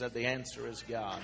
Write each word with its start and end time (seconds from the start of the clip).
said 0.00 0.14
the 0.14 0.24
answer 0.24 0.66
is 0.66 0.82
God. 0.88 1.20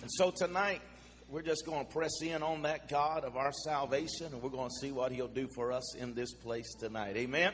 And 0.00 0.10
so 0.10 0.30
tonight, 0.34 0.80
we're 1.28 1.42
just 1.42 1.66
going 1.66 1.84
to 1.84 1.92
press 1.92 2.22
in 2.22 2.42
on 2.42 2.62
that 2.62 2.88
God 2.88 3.24
of 3.24 3.36
our 3.36 3.52
salvation, 3.52 4.28
and 4.32 4.40
we're 4.40 4.48
going 4.48 4.70
to 4.70 4.74
see 4.80 4.90
what 4.90 5.12
He'll 5.12 5.28
do 5.28 5.48
for 5.54 5.70
us 5.70 5.94
in 5.96 6.14
this 6.14 6.32
place 6.32 6.72
tonight. 6.80 7.18
Amen. 7.18 7.52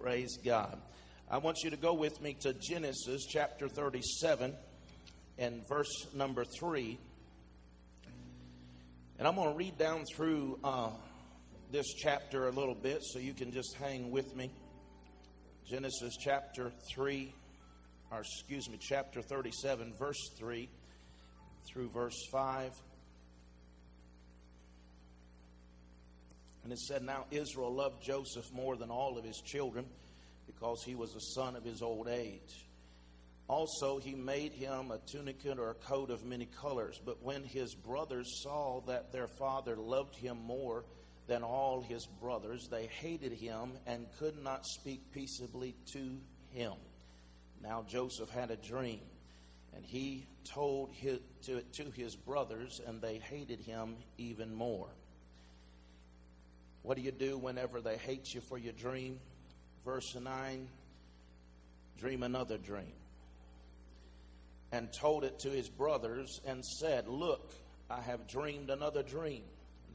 Praise 0.00 0.38
God. 0.42 0.80
I 1.30 1.36
want 1.36 1.58
you 1.62 1.68
to 1.68 1.76
go 1.76 1.92
with 1.92 2.22
me 2.22 2.34
to 2.40 2.54
Genesis 2.54 3.26
chapter 3.28 3.68
37 3.68 4.54
and 5.36 5.68
verse 5.68 6.06
number 6.14 6.46
3. 6.58 6.98
And 9.18 9.28
I'm 9.28 9.34
going 9.34 9.50
to 9.50 9.58
read 9.58 9.76
down 9.76 10.04
through 10.14 10.58
uh, 10.64 10.88
this 11.70 11.92
chapter 11.92 12.48
a 12.48 12.50
little 12.50 12.74
bit 12.74 13.02
so 13.02 13.18
you 13.18 13.34
can 13.34 13.52
just 13.52 13.76
hang 13.78 14.10
with 14.10 14.34
me. 14.34 14.50
Genesis 15.68 16.16
chapter 16.16 16.70
3, 16.94 17.34
or 18.12 18.20
excuse 18.20 18.70
me, 18.70 18.78
chapter 18.80 19.20
37, 19.20 19.94
verse 19.98 20.30
3 20.38 20.68
through 21.66 21.88
verse 21.88 22.14
5. 22.30 22.70
And 26.62 26.72
it 26.72 26.78
said, 26.78 27.02
Now 27.02 27.24
Israel 27.32 27.74
loved 27.74 28.00
Joseph 28.00 28.52
more 28.52 28.76
than 28.76 28.90
all 28.90 29.18
of 29.18 29.24
his 29.24 29.40
children 29.44 29.86
because 30.46 30.84
he 30.84 30.94
was 30.94 31.12
a 31.16 31.20
son 31.34 31.56
of 31.56 31.64
his 31.64 31.82
old 31.82 32.06
age. 32.06 32.68
Also, 33.48 33.98
he 33.98 34.14
made 34.14 34.52
him 34.52 34.92
a 34.92 34.98
tunicate 34.98 35.58
or 35.58 35.70
a 35.70 35.74
coat 35.74 36.10
of 36.10 36.24
many 36.24 36.46
colors. 36.60 37.00
But 37.04 37.24
when 37.24 37.42
his 37.42 37.74
brothers 37.74 38.40
saw 38.44 38.82
that 38.86 39.10
their 39.10 39.28
father 39.28 39.76
loved 39.76 40.14
him 40.14 40.38
more 40.38 40.84
than 41.26 41.42
all 41.42 41.80
his 41.80 42.06
brothers, 42.06 42.68
they 42.68 42.86
hated 42.86 43.32
him 43.32 43.72
and 43.86 44.06
could 44.18 44.42
not 44.42 44.66
speak 44.66 45.00
peaceably 45.12 45.74
to 45.92 46.18
him. 46.50 46.74
Now 47.62 47.84
Joseph 47.88 48.30
had 48.30 48.50
a 48.50 48.56
dream, 48.56 49.00
and 49.74 49.84
he 49.84 50.26
told 50.44 50.90
his, 50.92 51.18
to, 51.46 51.62
to 51.62 51.90
his 51.90 52.14
brothers, 52.14 52.80
and 52.86 53.00
they 53.00 53.18
hated 53.18 53.60
him 53.60 53.96
even 54.18 54.54
more. 54.54 54.88
What 56.82 56.96
do 56.96 57.02
you 57.02 57.10
do 57.10 57.36
whenever 57.36 57.80
they 57.80 57.96
hate 57.96 58.32
you 58.32 58.40
for 58.40 58.58
your 58.58 58.72
dream? 58.74 59.18
Verse 59.84 60.14
9 60.14 60.68
Dream 61.98 62.22
another 62.22 62.58
dream 62.58 62.92
and 64.72 64.92
told 64.92 65.24
it 65.24 65.38
to 65.40 65.50
his 65.50 65.68
brothers 65.68 66.40
and 66.44 66.64
said, 66.64 67.08
Look, 67.08 67.52
I 67.88 68.00
have 68.00 68.26
dreamed 68.26 68.70
another 68.70 69.02
dream. 69.02 69.42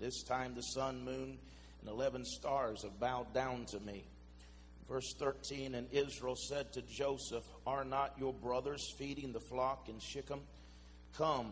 This 0.02 0.24
time 0.24 0.56
the 0.56 0.62
sun, 0.62 1.06
moon, 1.06 1.38
and 1.80 1.90
eleven 1.90 2.26
stars 2.26 2.82
have 2.82 3.00
bowed 3.00 3.32
down 3.36 3.66
to 3.66 3.80
me. 3.80 4.04
Verse 4.90 5.14
13 5.20 5.76
And 5.76 5.88
Israel 5.92 6.36
said 6.36 6.74
to 6.74 6.82
Joseph, 6.82 7.44
Are 7.68 7.86
not 7.86 8.16
your 8.18 8.34
brothers 8.34 8.84
feeding 8.98 9.32
the 9.32 9.40
flock 9.40 9.90
in 9.90 10.00
Shechem? 10.00 10.42
Come, 11.16 11.52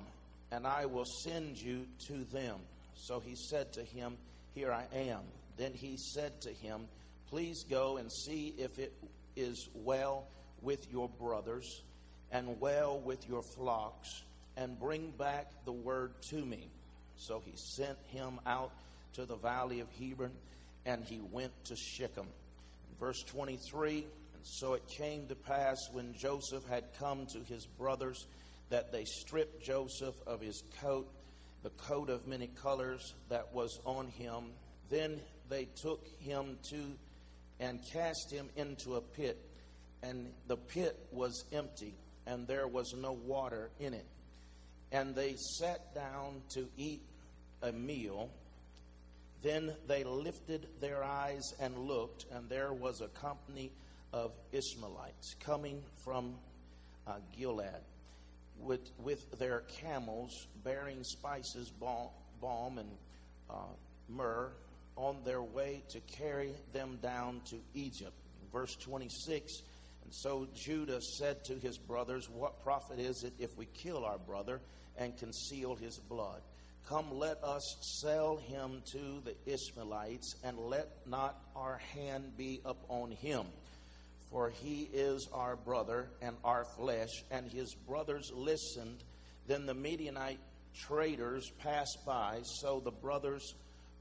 and 0.51 0.65
I 0.65 0.87
will 0.87 1.05
send 1.05 1.61
you 1.61 1.85
to 2.07 2.23
them. 2.33 2.57
So 2.95 3.19
he 3.19 3.35
said 3.35 3.71
to 3.73 3.83
him, 3.83 4.17
Here 4.55 4.73
I 4.73 4.85
am. 4.95 5.21
Then 5.57 5.73
he 5.73 5.95
said 5.97 6.41
to 6.41 6.49
him, 6.49 6.87
Please 7.29 7.63
go 7.69 7.97
and 7.97 8.11
see 8.11 8.55
if 8.57 8.79
it 8.79 8.93
is 9.35 9.69
well 9.75 10.25
with 10.63 10.91
your 10.91 11.07
brothers 11.07 11.83
and 12.31 12.59
well 12.59 12.99
with 12.99 13.29
your 13.29 13.43
flocks, 13.43 14.23
and 14.57 14.79
bring 14.79 15.11
back 15.11 15.51
the 15.65 15.71
word 15.71 16.13
to 16.31 16.43
me. 16.43 16.67
So 17.19 17.41
he 17.45 17.53
sent 17.55 17.97
him 18.07 18.39
out 18.45 18.71
to 19.13 19.25
the 19.25 19.35
valley 19.35 19.79
of 19.81 19.87
Hebron, 19.99 20.31
and 20.85 21.03
he 21.03 21.19
went 21.19 21.51
to 21.65 21.75
Shechem. 21.75 22.27
Verse 22.99 23.21
23 23.23 23.97
And 23.97 24.05
so 24.43 24.73
it 24.73 24.87
came 24.87 25.27
to 25.27 25.35
pass 25.35 25.77
when 25.91 26.13
Joseph 26.13 26.67
had 26.67 26.85
come 26.97 27.25
to 27.27 27.39
his 27.39 27.65
brothers 27.65 28.25
that 28.69 28.91
they 28.91 29.05
stripped 29.05 29.63
Joseph 29.63 30.15
of 30.25 30.41
his 30.41 30.63
coat, 30.81 31.07
the 31.63 31.69
coat 31.71 32.09
of 32.09 32.27
many 32.27 32.47
colors 32.47 33.13
that 33.29 33.53
was 33.53 33.79
on 33.85 34.07
him. 34.07 34.51
Then 34.89 35.19
they 35.49 35.67
took 35.75 36.05
him 36.19 36.57
to 36.69 36.77
and 37.59 37.79
cast 37.91 38.31
him 38.31 38.49
into 38.55 38.95
a 38.95 39.01
pit, 39.01 39.37
and 40.01 40.31
the 40.47 40.55
pit 40.55 40.97
was 41.11 41.43
empty 41.51 41.93
and 42.29 42.47
there 42.47 42.67
was 42.67 42.93
no 42.93 43.11
water 43.11 43.71
in 43.79 43.93
it. 43.93 44.05
And 44.91 45.15
they 45.15 45.35
sat 45.35 45.93
down 45.95 46.41
to 46.49 46.67
eat 46.77 47.01
a 47.61 47.71
meal. 47.71 48.29
Then 49.41 49.73
they 49.87 50.03
lifted 50.03 50.67
their 50.81 51.03
eyes 51.03 51.53
and 51.59 51.77
looked, 51.77 52.25
and 52.31 52.49
there 52.49 52.73
was 52.73 53.01
a 53.01 53.07
company 53.07 53.71
of 54.11 54.31
Ishmaelites 54.51 55.35
coming 55.39 55.81
from 56.03 56.35
uh, 57.07 57.13
Gilead 57.37 57.83
with, 58.59 58.91
with 59.01 59.39
their 59.39 59.61
camels 59.81 60.47
bearing 60.63 61.03
spices, 61.03 61.69
balm, 61.69 62.09
balm 62.41 62.77
and 62.79 62.89
uh, 63.49 63.53
myrrh 64.09 64.49
on 64.97 65.15
their 65.23 65.41
way 65.41 65.81
to 65.89 65.99
carry 66.01 66.51
them 66.73 66.99
down 67.01 67.39
to 67.45 67.55
Egypt. 67.73 68.13
Verse 68.51 68.75
26 68.75 69.61
and 70.09 70.15
so 70.15 70.47
Judah 70.55 71.01
said 71.01 71.45
to 71.45 71.53
his 71.53 71.77
brothers, 71.77 72.27
What 72.31 72.63
profit 72.63 72.97
is 72.97 73.23
it 73.23 73.33
if 73.37 73.55
we 73.55 73.67
kill 73.75 74.03
our 74.03 74.17
brother 74.17 74.59
and 74.97 75.15
conceal 75.15 75.75
his 75.75 75.99
blood? 75.99 76.41
Come, 76.87 77.17
let 77.17 77.43
us 77.43 77.77
sell 78.01 78.37
him 78.37 78.81
to 78.91 79.21
the 79.23 79.35
Ishmaelites, 79.45 80.35
and 80.43 80.57
let 80.57 80.89
not 81.05 81.39
our 81.55 81.79
hand 81.93 82.35
be 82.37 82.61
upon 82.65 83.11
him. 83.11 83.45
For 84.31 84.49
he 84.49 84.89
is 84.93 85.27
our 85.33 85.55
brother 85.55 86.07
and 86.21 86.35
our 86.43 86.65
flesh. 86.77 87.23
And 87.31 87.49
his 87.51 87.75
brothers 87.87 88.31
listened. 88.33 89.03
Then 89.47 89.65
the 89.65 89.73
Midianite 89.73 90.39
traders 90.75 91.51
passed 91.59 91.99
by. 92.05 92.39
So 92.43 92.79
the 92.79 92.91
brothers 92.91 93.55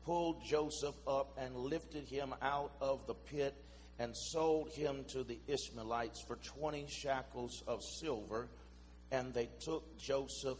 pulled 0.05 0.45
Joseph 0.45 0.95
up 1.06 1.37
and 1.39 1.55
lifted 1.56 2.05
him 2.05 2.34
out 2.41 2.72
of 2.81 3.06
the 3.06 3.15
pit 3.15 3.55
and 3.99 4.16
sold 4.16 4.71
him 4.71 5.05
to 5.09 5.25
the 5.25 5.39
Ishmaelites 5.49 6.22
for 6.27 6.37
20 6.37 6.87
shekels 6.89 7.62
of 7.66 7.83
silver, 7.83 8.49
and 9.10 9.34
they 9.34 9.49
took 9.60 9.99
Joseph 9.99 10.59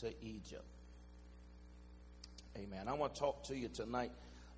to 0.00 0.12
Egypt. 0.22 0.64
Amen. 2.58 2.88
I 2.88 2.94
want 2.94 3.14
to 3.14 3.20
talk 3.20 3.44
to 3.44 3.56
you 3.56 3.68
tonight 3.68 4.10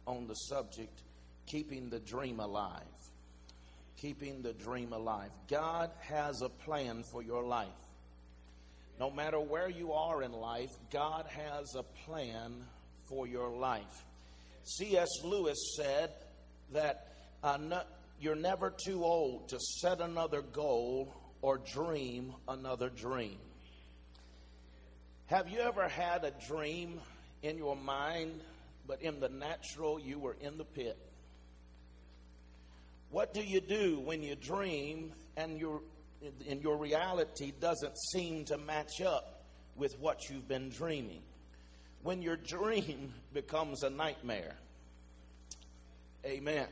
on 0.06 0.26
the 0.26 0.34
subject 0.34 1.02
keeping 1.46 1.90
the 1.90 1.98
dream 1.98 2.40
alive. 2.40 2.82
Keeping 3.98 4.40
the 4.40 4.54
dream 4.54 4.92
alive. 4.92 5.30
God 5.48 5.90
has 6.00 6.40
a 6.40 6.48
plan 6.48 7.02
for 7.12 7.22
your 7.22 7.44
life. 7.44 7.68
No 8.98 9.10
matter 9.10 9.38
where 9.38 9.68
you 9.68 9.92
are 9.92 10.22
in 10.22 10.32
life, 10.32 10.70
God 10.90 11.26
has 11.26 11.74
a 11.74 11.82
plan 12.04 12.64
for 13.08 13.26
your 13.26 13.50
life. 13.50 14.04
C.S. 14.64 15.08
Lewis 15.24 15.74
said 15.76 16.10
that 16.72 17.08
uh, 17.42 17.58
you're 18.20 18.36
never 18.36 18.72
too 18.84 19.04
old 19.04 19.48
to 19.48 19.58
set 19.58 20.00
another 20.00 20.42
goal 20.42 21.14
or 21.42 21.58
dream 21.58 22.32
another 22.48 22.88
dream. 22.88 23.38
Have 25.26 25.48
you 25.48 25.60
ever 25.60 25.88
had 25.88 26.24
a 26.24 26.32
dream 26.48 27.00
in 27.42 27.58
your 27.58 27.76
mind, 27.76 28.40
but 28.86 29.02
in 29.02 29.20
the 29.20 29.28
natural 29.28 29.98
you 29.98 30.18
were 30.18 30.36
in 30.40 30.58
the 30.58 30.64
pit? 30.64 30.96
What 33.10 33.34
do 33.34 33.42
you 33.42 33.60
do 33.60 34.00
when 34.00 34.22
you 34.22 34.36
dream 34.36 35.12
and 35.36 35.58
your 35.58 35.80
in 36.46 36.60
your 36.60 36.76
reality 36.76 37.52
doesn't 37.60 37.96
seem 38.12 38.44
to 38.44 38.58
match 38.58 39.00
up 39.00 39.42
with 39.76 39.98
what 39.98 40.28
you've 40.28 40.46
been 40.46 40.68
dreaming? 40.68 41.22
When 42.02 42.22
your 42.22 42.36
dream 42.36 43.12
becomes 43.32 43.82
a 43.82 43.90
nightmare. 43.90 44.54
Amen. 46.24 46.66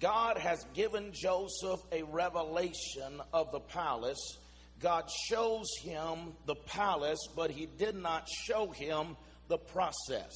God 0.00 0.36
has 0.38 0.66
given 0.74 1.12
Joseph 1.12 1.80
a 1.92 2.02
revelation 2.02 3.20
of 3.32 3.52
the 3.52 3.60
palace. 3.60 4.36
God 4.80 5.08
shows 5.28 5.68
him 5.82 6.32
the 6.46 6.56
palace, 6.56 7.20
but 7.36 7.52
he 7.52 7.66
did 7.78 7.94
not 7.94 8.26
show 8.28 8.66
him 8.72 9.16
the 9.52 9.58
process. 9.58 10.32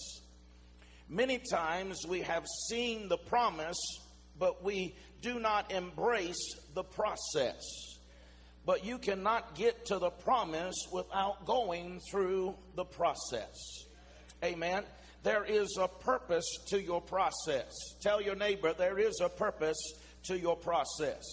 Many 1.09 1.39
times 1.39 2.05
we 2.07 2.21
have 2.21 2.45
seen 2.69 3.09
the 3.09 3.17
promise, 3.17 3.79
but 4.39 4.63
we 4.63 4.95
do 5.23 5.41
not 5.41 5.73
embrace 5.73 6.55
the 6.75 6.85
process. 6.85 7.63
But 8.67 8.85
you 8.85 8.99
cannot 8.99 9.55
get 9.55 9.87
to 9.87 9.99
the 9.99 10.11
promise 10.11 10.77
without 10.93 11.47
going 11.47 11.99
through 12.11 12.57
the 12.75 12.85
process. 12.85 13.57
Amen. 14.45 14.85
There 15.23 15.45
is 15.45 15.79
a 15.81 15.89
purpose 15.89 16.45
to 16.69 16.79
your 16.79 17.01
process. 17.01 17.73
Tell 18.03 18.21
your 18.21 18.37
neighbor, 18.37 18.75
there 18.75 18.99
is 18.99 19.23
a 19.25 19.31
purpose 19.31 19.81
to 20.25 20.39
your 20.39 20.57
process. 20.57 21.25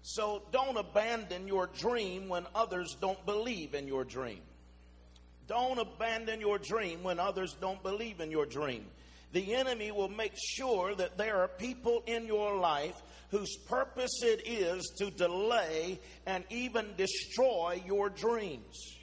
So 0.00 0.42
don't 0.52 0.78
abandon 0.78 1.48
your 1.48 1.66
dream 1.66 2.30
when 2.30 2.46
others 2.54 2.96
don't 2.98 3.26
believe 3.26 3.74
in 3.74 3.86
your 3.86 4.04
dream. 4.04 4.40
Don't 5.46 5.78
abandon 5.78 6.40
your 6.40 6.58
dream 6.58 7.02
when 7.02 7.18
others 7.18 7.56
don't 7.60 7.82
believe 7.82 8.20
in 8.20 8.30
your 8.30 8.46
dream. 8.46 8.86
The 9.32 9.54
enemy 9.54 9.90
will 9.90 10.08
make 10.08 10.34
sure 10.36 10.94
that 10.94 11.18
there 11.18 11.42
are 11.42 11.48
people 11.48 12.02
in 12.06 12.26
your 12.26 12.56
life 12.56 12.94
whose 13.30 13.56
purpose 13.68 14.22
it 14.22 14.46
is 14.46 14.92
to 14.98 15.10
delay 15.10 15.98
and 16.24 16.44
even 16.50 16.94
destroy 16.96 17.82
your 17.84 18.08
dreams. 18.10 18.94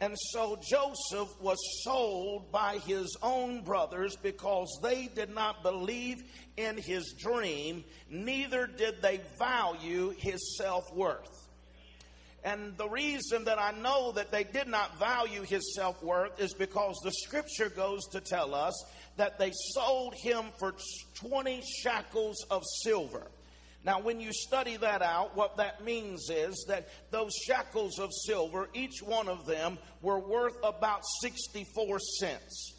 And 0.00 0.14
so 0.32 0.58
Joseph 0.62 1.28
was 1.40 1.58
sold 1.82 2.52
by 2.52 2.78
his 2.78 3.16
own 3.22 3.62
brothers 3.62 4.14
because 4.16 4.68
they 4.82 5.08
did 5.08 5.34
not 5.34 5.62
believe 5.62 6.22
in 6.56 6.76
his 6.76 7.14
dream, 7.18 7.82
neither 8.08 8.66
did 8.66 9.02
they 9.02 9.20
value 9.38 10.10
his 10.18 10.56
self 10.56 10.94
worth. 10.94 11.37
And 12.44 12.76
the 12.76 12.88
reason 12.88 13.44
that 13.44 13.58
I 13.58 13.72
know 13.72 14.12
that 14.12 14.30
they 14.30 14.44
did 14.44 14.68
not 14.68 14.98
value 14.98 15.42
his 15.42 15.74
self 15.74 16.02
worth 16.02 16.40
is 16.40 16.54
because 16.54 16.96
the 17.02 17.10
scripture 17.10 17.68
goes 17.68 18.06
to 18.12 18.20
tell 18.20 18.54
us 18.54 18.84
that 19.16 19.38
they 19.38 19.50
sold 19.74 20.14
him 20.14 20.46
for 20.58 20.74
20 21.16 21.62
shackles 21.82 22.44
of 22.50 22.62
silver. 22.82 23.26
Now, 23.84 24.00
when 24.00 24.20
you 24.20 24.32
study 24.32 24.76
that 24.76 25.02
out, 25.02 25.36
what 25.36 25.56
that 25.56 25.84
means 25.84 26.30
is 26.30 26.64
that 26.68 26.88
those 27.10 27.32
shackles 27.34 27.98
of 27.98 28.10
silver, 28.26 28.68
each 28.74 29.02
one 29.02 29.28
of 29.28 29.46
them, 29.46 29.78
were 30.02 30.18
worth 30.18 30.56
about 30.62 31.02
64 31.22 31.98
cents. 32.20 32.74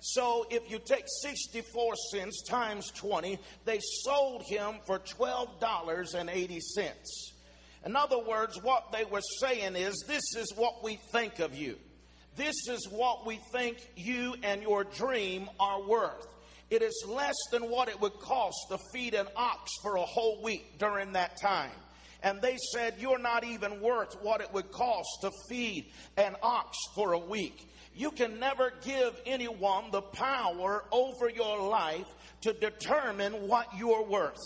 So 0.00 0.46
if 0.50 0.70
you 0.70 0.78
take 0.78 1.04
64 1.22 1.94
cents 2.12 2.42
times 2.42 2.90
20, 2.92 3.38
they 3.64 3.80
sold 4.02 4.42
him 4.42 4.76
for 4.86 4.98
$12.80. 4.98 7.33
In 7.84 7.96
other 7.96 8.18
words, 8.18 8.60
what 8.62 8.92
they 8.92 9.04
were 9.04 9.20
saying 9.40 9.76
is 9.76 10.04
this 10.06 10.34
is 10.36 10.52
what 10.56 10.82
we 10.82 10.98
think 11.12 11.38
of 11.38 11.54
you. 11.54 11.76
This 12.36 12.54
is 12.68 12.88
what 12.90 13.26
we 13.26 13.38
think 13.52 13.78
you 13.96 14.34
and 14.42 14.62
your 14.62 14.84
dream 14.84 15.48
are 15.60 15.82
worth. 15.86 16.26
It 16.70 16.82
is 16.82 17.04
less 17.06 17.36
than 17.52 17.70
what 17.70 17.88
it 17.88 18.00
would 18.00 18.18
cost 18.18 18.56
to 18.70 18.78
feed 18.92 19.14
an 19.14 19.26
ox 19.36 19.70
for 19.82 19.96
a 19.96 20.02
whole 20.02 20.42
week 20.42 20.78
during 20.78 21.12
that 21.12 21.40
time. 21.40 21.70
And 22.22 22.40
they 22.40 22.56
said, 22.72 22.94
You're 22.98 23.18
not 23.18 23.44
even 23.44 23.80
worth 23.80 24.16
what 24.22 24.40
it 24.40 24.52
would 24.52 24.72
cost 24.72 25.08
to 25.20 25.30
feed 25.48 25.92
an 26.16 26.34
ox 26.42 26.76
for 26.94 27.12
a 27.12 27.18
week. 27.18 27.68
You 27.94 28.10
can 28.10 28.40
never 28.40 28.72
give 28.84 29.14
anyone 29.26 29.90
the 29.92 30.00
power 30.00 30.84
over 30.90 31.28
your 31.28 31.68
life 31.68 32.06
to 32.40 32.52
determine 32.54 33.46
what 33.46 33.68
you're 33.76 34.04
worth. 34.04 34.40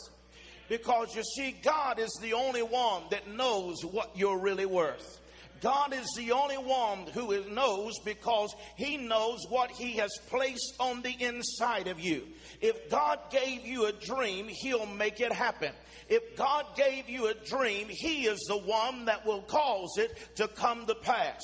Because 0.69 1.15
you 1.15 1.23
see, 1.23 1.56
God 1.62 1.99
is 1.99 2.17
the 2.20 2.35
only 2.35 2.62
one 2.62 3.05
that 3.11 3.29
knows 3.29 3.85
what 3.85 4.11
you're 4.15 4.38
really 4.38 4.67
worth. 4.67 5.20
God 5.61 5.93
is 5.93 6.06
the 6.17 6.32
only 6.32 6.56
one 6.56 7.06
who 7.15 7.44
knows 7.50 7.99
because 8.05 8.55
He 8.76 8.97
knows 8.97 9.44
what 9.49 9.70
He 9.70 9.93
has 9.94 10.11
placed 10.29 10.75
on 10.79 11.03
the 11.03 11.15
inside 11.19 11.88
of 11.88 11.99
you. 11.99 12.23
If 12.61 12.88
God 12.88 13.19
gave 13.31 13.67
you 13.67 13.87
a 13.87 13.93
dream, 13.93 14.47
He'll 14.49 14.87
make 14.87 15.20
it 15.20 15.32
happen. 15.32 15.73
If 16.09 16.37
God 16.37 16.65
gave 16.76 17.09
you 17.09 17.26
a 17.26 17.35
dream, 17.35 17.88
He 17.91 18.26
is 18.26 18.38
the 18.49 18.59
one 18.59 19.06
that 19.06 19.26
will 19.26 19.43
cause 19.43 19.99
it 19.99 20.17
to 20.37 20.47
come 20.47 20.87
to 20.87 20.94
pass 20.94 21.43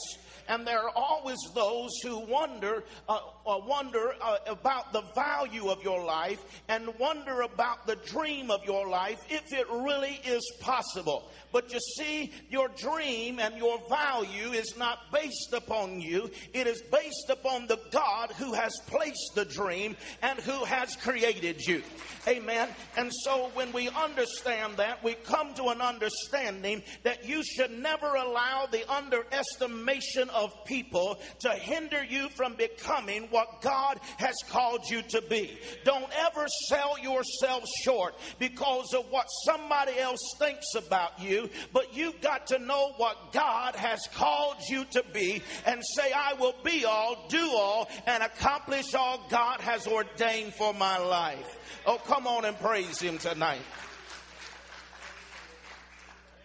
and 0.49 0.67
there 0.67 0.81
are 0.81 0.93
always 0.95 1.39
those 1.55 1.91
who 2.03 2.19
wonder 2.19 2.85
uh, 3.09 3.19
uh, 3.47 3.59
wonder 3.67 4.15
uh, 4.21 4.37
about 4.47 4.93
the 4.93 5.03
value 5.15 5.69
of 5.69 5.83
your 5.83 6.05
life 6.05 6.45
and 6.69 6.89
wonder 6.99 7.43
about 7.43 7.87
the 7.87 7.97
dream 7.97 8.51
of 8.51 8.65
your 8.65 8.89
life 8.89 9.25
if 9.29 9.53
it 9.53 9.69
really 9.71 10.21
is 10.25 10.43
possible. 10.61 11.31
But 11.53 11.73
you 11.73 11.79
see, 11.97 12.33
your 12.51 12.69
dream 12.69 13.39
and 13.39 13.57
your 13.57 13.79
value 13.89 14.53
is 14.53 14.77
not 14.77 14.99
based 15.13 15.53
upon 15.53 16.01
you. 16.01 16.31
It 16.53 16.67
is 16.67 16.83
based 16.91 17.31
upon 17.31 17.67
the 17.67 17.79
God 17.91 18.33
who 18.33 18.55
has 18.55 18.73
placed 18.87 19.35
the 19.35 19.45
dream 19.45 19.97
and 20.23 20.39
who 20.41 20.65
has 20.65 20.97
created 20.97 21.65
you. 21.67 21.83
Amen. 22.27 22.69
And 22.97 23.13
so 23.13 23.51
when 23.55 23.71
we 23.73 23.89
understand 23.91 24.79
that, 24.79 25.05
we 25.05 25.15
come 25.15 25.55
to 25.55 25.69
an 25.69 25.81
understanding 25.81 26.83
that 27.03 27.29
you 27.29 27.43
should 27.45 27.71
never 27.71 28.15
allow 28.15 28.67
the 28.67 28.91
underestimation 28.91 30.31
of 30.31 30.53
people 30.65 31.21
to 31.41 31.51
hinder 31.51 32.03
you 32.03 32.29
from 32.31 32.55
becoming 32.55 33.29
what 33.35 33.61
God 33.61 33.99
has 34.19 34.37
called 34.49 34.89
you 34.89 35.03
to 35.03 35.21
be. 35.23 35.59
Don't 35.85 36.09
ever 36.17 36.47
sell 36.69 36.97
yourself 37.01 37.65
short 37.83 38.15
because 38.39 38.95
of 38.95 39.11
what 39.11 39.27
somebody 39.45 39.99
else 39.99 40.21
thinks 40.39 40.77
about 40.77 41.21
you, 41.21 41.51
but 41.73 41.97
you've 41.97 42.21
got 42.21 42.47
to 42.47 42.61
know 42.61 42.93
what 42.97 43.33
God 43.33 43.75
has 43.75 43.99
called 44.15 44.59
you 44.71 44.85
to 44.93 45.03
be 45.13 45.43
and 45.67 45.83
say, 45.97 46.13
I 46.13 46.35
will 46.35 46.55
be 46.63 46.85
all, 46.85 47.27
do 47.29 47.51
all, 47.55 47.89
and 48.07 48.23
accomplish 48.23 48.95
all 48.95 49.27
God 49.29 49.61
has 49.61 49.89
ordained 49.89 50.55
for 50.55 50.73
my 50.73 50.99
life. 50.99 51.59
Oh, 51.87 51.99
come 52.07 52.29
on 52.29 52.45
and 52.45 52.57
praise 52.61 53.01
Him 53.01 53.19
tonight. 53.19 53.63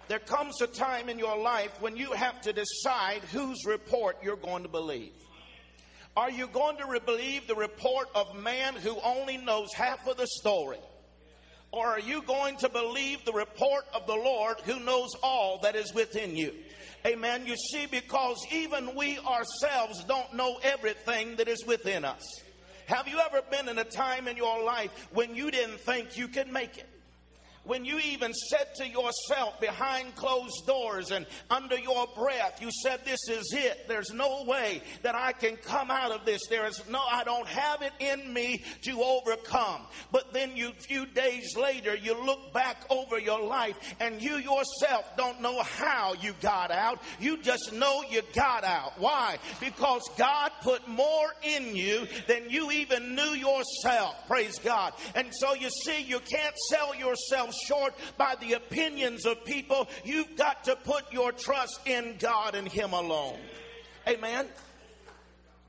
There 0.08 0.18
comes 0.18 0.60
a 0.60 0.66
time 0.66 1.08
in 1.08 1.20
your 1.20 1.38
life 1.38 1.80
when 1.82 1.96
you 1.96 2.14
have 2.14 2.42
to 2.42 2.52
decide 2.52 3.22
whose 3.32 3.64
report 3.68 4.18
you're 4.24 4.36
going 4.36 4.64
to 4.64 4.70
believe. 4.70 5.12
Are 6.18 6.32
you 6.32 6.48
going 6.48 6.78
to 6.78 7.00
believe 7.00 7.48
the 7.48 7.56
report 7.56 8.10
of 8.14 8.36
man 8.36 8.74
who 8.76 8.98
only 9.04 9.38
knows 9.38 9.74
half 9.74 10.08
of 10.08 10.18
the 10.18 10.28
story? 10.28 10.80
Or 11.72 11.88
are 11.88 12.00
you 12.00 12.24
going 12.24 12.58
to 12.58 12.70
believe 12.70 13.24
the 13.26 13.34
report 13.34 13.86
of 13.94 14.08
the 14.08 14.16
Lord 14.16 14.60
who 14.62 14.80
knows 14.80 15.12
all 15.22 15.60
that 15.60 15.76
is 15.76 15.94
within 15.94 16.36
you? 16.36 16.54
Amen. 17.06 17.46
You 17.46 17.56
see, 17.56 17.86
because 17.86 18.46
even 18.52 18.96
we 18.96 19.20
ourselves 19.20 20.04
don't 20.04 20.34
know 20.34 20.58
everything 20.64 21.36
that 21.38 21.48
is 21.48 21.64
within 21.66 22.04
us. 22.06 22.24
Have 22.88 23.08
you 23.08 23.20
ever 23.20 23.44
been 23.52 23.70
in 23.70 23.78
a 23.78 23.84
time 23.84 24.28
in 24.28 24.36
your 24.36 24.64
life 24.64 25.10
when 25.14 25.36
you 25.36 25.52
didn't 25.52 25.80
think 25.80 26.18
you 26.18 26.28
could 26.28 26.52
make 26.52 26.78
it? 26.78 26.90
When 27.64 27.86
you 27.86 28.00
even 28.00 28.34
said 28.34 28.74
to 28.78 28.88
yourself 28.88 29.60
behind 29.60 30.16
closed 30.16 30.66
doors 30.66 31.12
and 31.12 31.26
under 31.50 31.78
your 31.78 32.08
breath, 32.16 32.62
you 32.62 32.70
said, 32.84 33.02
This 33.06 33.20
is 33.30 33.54
it. 33.54 33.88
There's 33.88 34.12
no 34.12 34.44
way 34.46 34.82
that 35.04 35.16
I 35.16 35.34
can 35.34 35.58
come 35.58 35.92
out 35.92 36.12
of 36.12 36.26
this. 36.26 36.42
There 36.50 36.66
is 36.66 36.82
no, 36.90 37.00
I 37.00 37.24
don't 37.24 37.48
have 37.48 37.82
it 37.82 37.94
in 38.00 38.34
me 38.34 38.64
to 38.84 39.02
overcome. 39.04 39.82
But 40.12 40.34
then 40.34 40.56
you, 40.56 40.72
few 40.80 41.06
days 41.06 41.56
later, 41.58 41.96
you 41.96 42.24
look 42.26 42.54
back 42.54 42.86
over 42.90 43.20
your 43.20 43.42
life 43.42 43.78
and 44.00 44.22
you 44.22 44.38
yourself 44.38 45.06
don't 45.18 45.42
know 45.42 45.62
how 45.62 46.14
you 46.22 46.34
got 46.42 46.72
out. 46.72 47.00
You 47.20 47.38
just 47.38 47.74
know 47.74 48.04
you 48.10 48.22
got 48.34 48.64
out. 48.64 48.94
Why? 49.00 49.38
Because 49.60 50.10
God 50.18 50.52
put 50.62 50.88
more 50.88 51.34
in 51.44 51.76
you 51.76 52.08
than 52.28 52.50
you 52.50 52.72
even 52.72 53.16
knew 53.16 53.34
yourself. 53.34 54.16
Praise 54.28 54.58
God. 54.60 54.94
And 55.16 55.28
so 55.32 55.54
you 55.54 55.70
see, 55.70 56.02
you 56.02 56.20
can't 56.20 56.56
sell 56.70 56.96
yourself 56.96 57.49
short 57.51 57.94
by 58.18 58.36
the 58.40 58.54
opinions 58.54 59.25
of 59.25 59.44
people. 59.46 59.88
You've 60.04 60.35
got 60.35 60.64
to 60.66 60.76
put 60.76 61.12
your 61.12 61.31
trust 61.31 61.80
in 61.85 62.16
God 62.19 62.56
and 62.56 62.68
Him 62.68 62.94
alone. 62.94 63.40
Amen. 64.07 64.47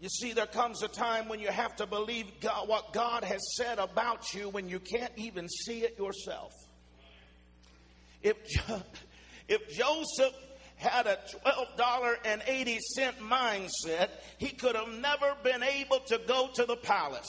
You 0.00 0.08
see, 0.08 0.32
there 0.32 0.46
comes 0.46 0.82
a 0.82 0.88
time 0.88 1.28
when 1.28 1.40
you 1.40 1.48
have 1.48 1.76
to 1.76 1.86
believe 1.86 2.26
God, 2.40 2.68
what 2.68 2.92
God 2.94 3.22
has 3.22 3.40
said 3.56 3.78
about 3.78 4.32
you 4.32 4.48
when 4.48 4.68
you 4.68 4.80
can't 4.80 5.12
even 5.16 5.48
see 5.48 5.80
it 5.80 5.98
yourself. 5.98 6.52
If, 8.22 8.36
if 9.48 9.68
Joseph 9.70 10.34
had 10.76 11.06
a 11.06 11.18
$12.80 11.76 13.12
mindset, 13.18 14.08
he 14.38 14.48
could 14.48 14.74
have 14.74 14.88
never 14.88 15.34
been 15.44 15.62
able 15.62 16.00
to 16.00 16.18
go 16.26 16.48
to 16.54 16.64
the 16.64 16.76
palace. 16.76 17.28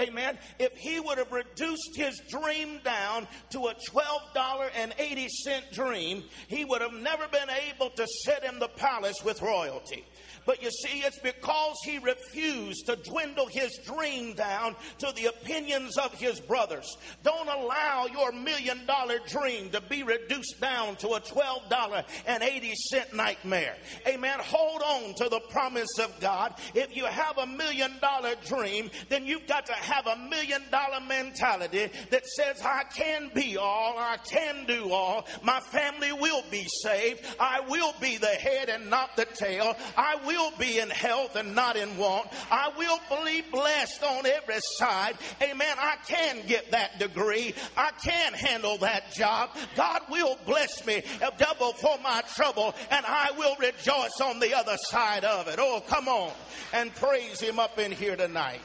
Amen. 0.00 0.38
If 0.58 0.76
he 0.76 1.00
would 1.00 1.18
have 1.18 1.32
reduced 1.32 1.96
his 1.96 2.20
dream 2.28 2.80
down 2.84 3.26
to 3.50 3.66
a 3.66 3.74
$12.80 3.74 5.72
dream, 5.72 6.24
he 6.46 6.64
would 6.64 6.80
have 6.80 6.92
never 6.92 7.26
been 7.28 7.50
able 7.50 7.90
to 7.90 8.06
sit 8.24 8.44
in 8.44 8.58
the 8.60 8.68
palace 8.68 9.24
with 9.24 9.42
royalty. 9.42 10.04
But 10.48 10.62
you 10.62 10.70
see, 10.70 11.00
it's 11.00 11.18
because 11.18 11.76
he 11.84 11.98
refused 11.98 12.86
to 12.86 12.96
dwindle 12.96 13.48
his 13.48 13.78
dream 13.84 14.32
down 14.32 14.76
to 14.96 15.12
the 15.14 15.26
opinions 15.26 15.98
of 15.98 16.14
his 16.14 16.40
brothers. 16.40 16.96
Don't 17.22 17.48
allow 17.48 18.06
your 18.06 18.32
million 18.32 18.86
dollar 18.86 19.18
dream 19.28 19.68
to 19.68 19.82
be 19.82 20.02
reduced 20.04 20.58
down 20.58 20.96
to 20.96 21.08
a 21.08 21.20
$12.80 21.20 23.12
nightmare. 23.12 23.76
Amen. 24.06 24.38
Hold 24.38 24.80
on 24.80 25.14
to 25.16 25.28
the 25.28 25.40
promise 25.50 25.98
of 25.98 26.18
God. 26.18 26.54
If 26.74 26.96
you 26.96 27.04
have 27.04 27.36
a 27.36 27.46
million 27.46 27.92
dollar 28.00 28.32
dream, 28.46 28.90
then 29.10 29.26
you've 29.26 29.46
got 29.46 29.66
to 29.66 29.74
have 29.74 30.06
a 30.06 30.16
million 30.30 30.62
dollar 30.70 31.00
mentality 31.06 31.90
that 32.08 32.24
says, 32.24 32.62
I 32.64 32.84
can 32.84 33.30
be 33.34 33.58
all, 33.58 33.98
I 33.98 34.16
can 34.16 34.64
do 34.64 34.92
all, 34.92 35.26
my 35.42 35.60
family 35.60 36.12
will 36.12 36.42
be 36.50 36.66
saved, 36.82 37.22
I 37.38 37.60
will 37.68 37.92
be 38.00 38.16
the 38.16 38.28
head 38.28 38.70
and 38.70 38.88
not 38.88 39.14
the 39.14 39.26
tail, 39.26 39.76
I 39.94 40.16
will 40.24 40.37
will 40.38 40.52
be 40.58 40.78
in 40.78 40.88
health 40.90 41.36
and 41.36 41.54
not 41.54 41.76
in 41.76 41.96
want. 41.96 42.28
I 42.50 42.70
will 42.76 42.98
be 43.24 43.42
blessed 43.50 44.02
on 44.02 44.26
every 44.26 44.60
side. 44.60 45.16
Amen. 45.42 45.76
I 45.78 45.96
can 46.06 46.46
get 46.46 46.70
that 46.70 46.98
degree. 46.98 47.54
I 47.76 47.90
can 48.02 48.32
handle 48.34 48.78
that 48.78 49.12
job. 49.12 49.50
God 49.76 50.02
will 50.10 50.38
bless 50.46 50.86
me 50.86 51.02
uh, 51.22 51.30
double 51.38 51.72
for 51.72 51.98
my 52.02 52.22
trouble 52.34 52.74
and 52.90 53.04
I 53.06 53.32
will 53.36 53.56
rejoice 53.56 54.20
on 54.22 54.38
the 54.40 54.56
other 54.56 54.76
side 54.76 55.24
of 55.24 55.48
it. 55.48 55.56
Oh, 55.58 55.82
come 55.86 56.08
on 56.08 56.32
and 56.72 56.94
praise 56.94 57.40
Him 57.40 57.58
up 57.58 57.78
in 57.78 57.92
here 57.92 58.16
tonight. 58.16 58.60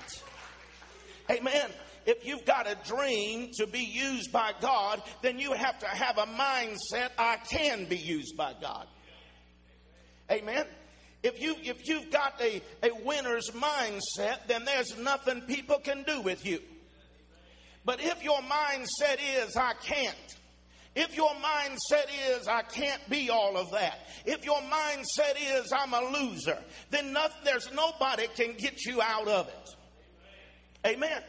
Amen. 1.29 1.69
If 2.05 2.25
you've 2.27 2.45
got 2.45 2.67
a 2.67 2.77
dream 2.85 3.51
to 3.53 3.65
be 3.65 3.79
used 3.79 4.31
by 4.31 4.51
God, 4.59 5.01
then 5.21 5.39
you 5.39 5.53
have 5.53 5.79
to 5.79 5.87
have 5.87 6.17
a 6.17 6.25
mindset 6.25 7.11
I 7.17 7.37
can 7.37 7.85
be 7.85 7.97
used 7.97 8.35
by 8.35 8.53
God. 8.61 8.87
Amen. 10.29 10.65
If 11.23 11.41
you 11.41 11.55
if 11.63 11.87
you've 11.87 12.11
got 12.11 12.39
a, 12.41 12.61
a 12.83 12.93
winner's 13.03 13.49
mindset, 13.51 14.47
then 14.47 14.65
there's 14.65 14.97
nothing 14.97 15.41
people 15.41 15.79
can 15.79 16.03
do 16.03 16.21
with 16.21 16.45
you. 16.45 16.59
But 17.85 18.01
if 18.01 18.23
your 18.23 18.39
mindset 18.39 19.19
is 19.37 19.55
I 19.55 19.73
can't, 19.73 20.35
if 20.95 21.15
your 21.15 21.31
mindset 21.31 22.05
is, 22.29 22.47
I 22.47 22.61
can't 22.61 23.01
be 23.09 23.29
all 23.29 23.57
of 23.57 23.71
that. 23.71 23.99
If 24.25 24.45
your 24.45 24.59
mindset 24.61 25.35
is, 25.41 25.71
I'm 25.71 25.93
a 25.93 26.01
loser, 26.01 26.57
then 26.91 27.13
nothing, 27.13 27.41
there's 27.43 27.71
nobody 27.73 28.27
can 28.35 28.53
get 28.57 28.85
you 28.85 29.01
out 29.01 29.27
of 29.27 29.47
it. 29.47 29.69
Amen. 30.85 31.23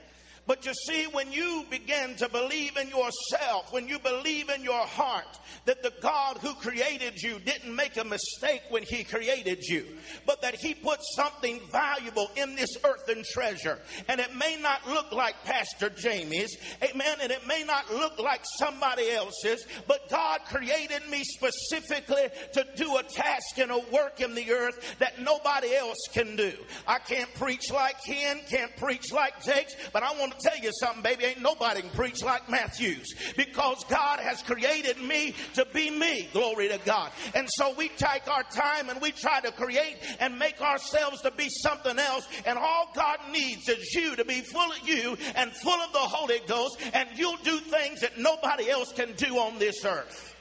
But 0.47 0.67
you 0.67 0.75
see, 0.75 1.07
when 1.07 1.33
you 1.33 1.65
begin 1.71 2.17
to 2.17 2.29
believe 2.29 2.77
in 2.77 2.89
yourself, 2.89 3.73
when 3.73 3.89
you 3.89 3.99
believe 3.99 4.51
in 4.51 4.63
your 4.63 4.87
heart 4.87 5.39
that 5.65 5.83
the 5.83 5.93
God 6.03 6.37
who 6.39 6.53
created 6.55 7.23
you 7.23 7.39
didn't 7.39 7.75
make 7.75 7.97
a 7.97 8.05
mistake 8.05 8.63
when 8.69 8.83
he 8.83 9.05
created 9.05 9.63
you, 9.63 9.87
but 10.27 10.43
that 10.43 10.55
he 10.55 10.75
put 10.75 10.99
something 11.17 11.61
valuable 11.73 12.31
in 12.37 12.57
this 12.57 12.77
earthen 12.85 13.25
treasure. 13.33 13.79
And 14.09 14.21
it 14.21 14.37
may 14.37 14.59
not 14.61 14.87
look 14.87 15.13
like 15.13 15.43
Pastor 15.45 15.89
Jamie's, 15.89 16.57
amen, 16.83 17.19
and 17.23 17.33
it 17.33 17.47
may 17.47 17.65
not 17.65 17.91
look 17.91 18.19
like 18.19 18.43
somebody 18.59 19.11
else's, 19.11 19.67
but 19.89 20.11
God 20.11 20.41
created 20.47 21.09
me 21.11 21.23
specifically 21.25 22.29
to 22.53 22.67
do 22.77 22.99
a 22.99 23.03
task 23.03 23.59
and 23.59 23.71
a 23.71 23.79
work 23.91 24.21
in 24.21 24.35
the 24.35 24.53
earth 24.53 24.97
that 24.99 25.23
nobody 25.23 25.75
else 25.75 25.99
can 26.13 26.37
do. 26.37 26.53
I 26.87 26.99
can't 26.99 27.33
preach 27.35 27.73
like 27.73 27.97
Ken, 28.05 28.41
can't 28.51 28.77
preach 28.77 29.11
like 29.11 29.43
Jakes, 29.43 29.75
but 29.93 30.03
I 30.03 30.13
want 30.19 30.34
to 30.38 30.49
tell 30.49 30.59
you 30.59 30.71
something, 30.81 31.03
baby. 31.03 31.25
Ain't 31.25 31.43
nobody 31.43 31.81
can 31.81 31.91
preach 31.91 32.23
like 32.23 32.49
Matthews 32.49 33.14
because 33.37 33.85
God 33.85 34.21
has 34.21 34.43
created 34.43 35.00
me 35.00 35.35
to 35.55 35.67
be 35.73 35.91
me. 35.91 36.29
Glory 36.33 36.69
to 36.69 36.79
God. 36.85 37.11
And 37.35 37.49
so 37.50 37.75
we 37.75 37.88
take 37.88 38.29
our 38.29 38.43
time 38.45 38.88
and 38.88 39.00
we 39.00 39.12
try 39.12 39.41
to 39.41 39.53
create 39.53 39.97
and 40.21 40.38
make 40.38 40.61
ourselves 40.61 41.21
to 41.23 41.31
be 41.31 41.49
something 41.49 41.99
else. 41.99 42.29
And 42.47 42.59
all 42.59 42.91
God 42.95 43.19
needs 43.31 43.69
is 43.69 43.95
you 43.95 44.17
to 44.17 44.25
be 44.25 44.41
full 44.41 44.73
of 44.73 44.88
you 44.88 45.17
and 45.35 45.53
full 45.53 45.81
of 45.81 45.93
the 45.93 45.99
Holy 45.99 46.41
Ghost. 46.47 46.79
And 46.93 47.09
you'll 47.17 47.37
do 47.38 47.59
things 47.59 48.00
that 48.00 48.19
nobody 48.19 48.71
else 48.71 48.93
can 48.93 49.12
do 49.14 49.38
on 49.38 49.59
this 49.59 49.85
earth. 49.85 50.35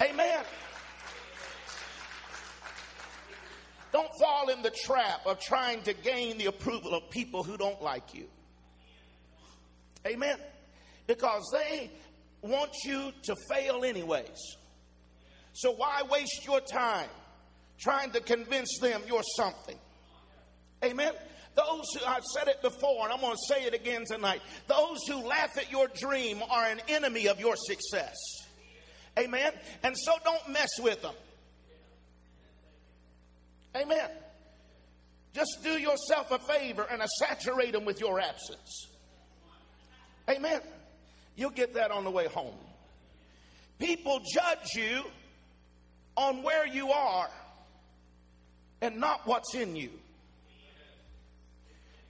Amen. 0.00 0.44
Don't 3.92 4.10
fall 4.20 4.48
in 4.50 4.62
the 4.62 4.70
trap 4.70 5.26
of 5.26 5.40
trying 5.40 5.82
to 5.82 5.94
gain 5.94 6.38
the 6.38 6.46
approval 6.46 6.94
of 6.94 7.08
people 7.10 7.42
who 7.42 7.56
don't 7.56 7.82
like 7.82 8.14
you. 8.14 8.26
Amen. 10.08 10.36
Because 11.06 11.42
they 11.52 11.90
want 12.42 12.70
you 12.84 13.12
to 13.24 13.36
fail 13.50 13.84
anyways. 13.84 14.56
So 15.52 15.72
why 15.72 16.02
waste 16.10 16.44
your 16.44 16.60
time 16.60 17.08
trying 17.80 18.12
to 18.12 18.20
convince 18.20 18.78
them 18.80 19.02
you're 19.06 19.22
something? 19.36 19.78
Amen. 20.84 21.12
Those 21.56 21.86
who, 21.94 22.06
I've 22.06 22.24
said 22.24 22.46
it 22.46 22.62
before 22.62 23.04
and 23.04 23.12
I'm 23.12 23.20
going 23.20 23.34
to 23.34 23.54
say 23.54 23.64
it 23.64 23.74
again 23.74 24.04
tonight. 24.06 24.40
Those 24.68 24.98
who 25.08 25.26
laugh 25.26 25.58
at 25.58 25.70
your 25.70 25.88
dream 25.88 26.40
are 26.48 26.66
an 26.66 26.80
enemy 26.88 27.26
of 27.26 27.40
your 27.40 27.56
success. 27.56 28.14
Amen. 29.18 29.52
And 29.82 29.96
so 29.98 30.12
don't 30.24 30.48
mess 30.50 30.70
with 30.78 31.02
them. 31.02 31.14
Amen. 33.76 34.08
Just 35.34 35.58
do 35.62 35.70
yourself 35.70 36.30
a 36.30 36.38
favor 36.38 36.86
and 36.90 37.02
saturate 37.18 37.72
them 37.72 37.84
with 37.84 38.00
your 38.00 38.20
absence. 38.20 38.87
Amen. 40.28 40.60
You'll 41.36 41.50
get 41.50 41.74
that 41.74 41.90
on 41.90 42.04
the 42.04 42.10
way 42.10 42.26
home. 42.26 42.54
People 43.78 44.20
judge 44.34 44.74
you 44.74 45.02
on 46.16 46.42
where 46.42 46.66
you 46.66 46.90
are 46.90 47.30
and 48.80 48.96
not 48.98 49.26
what's 49.26 49.54
in 49.54 49.76
you. 49.76 49.90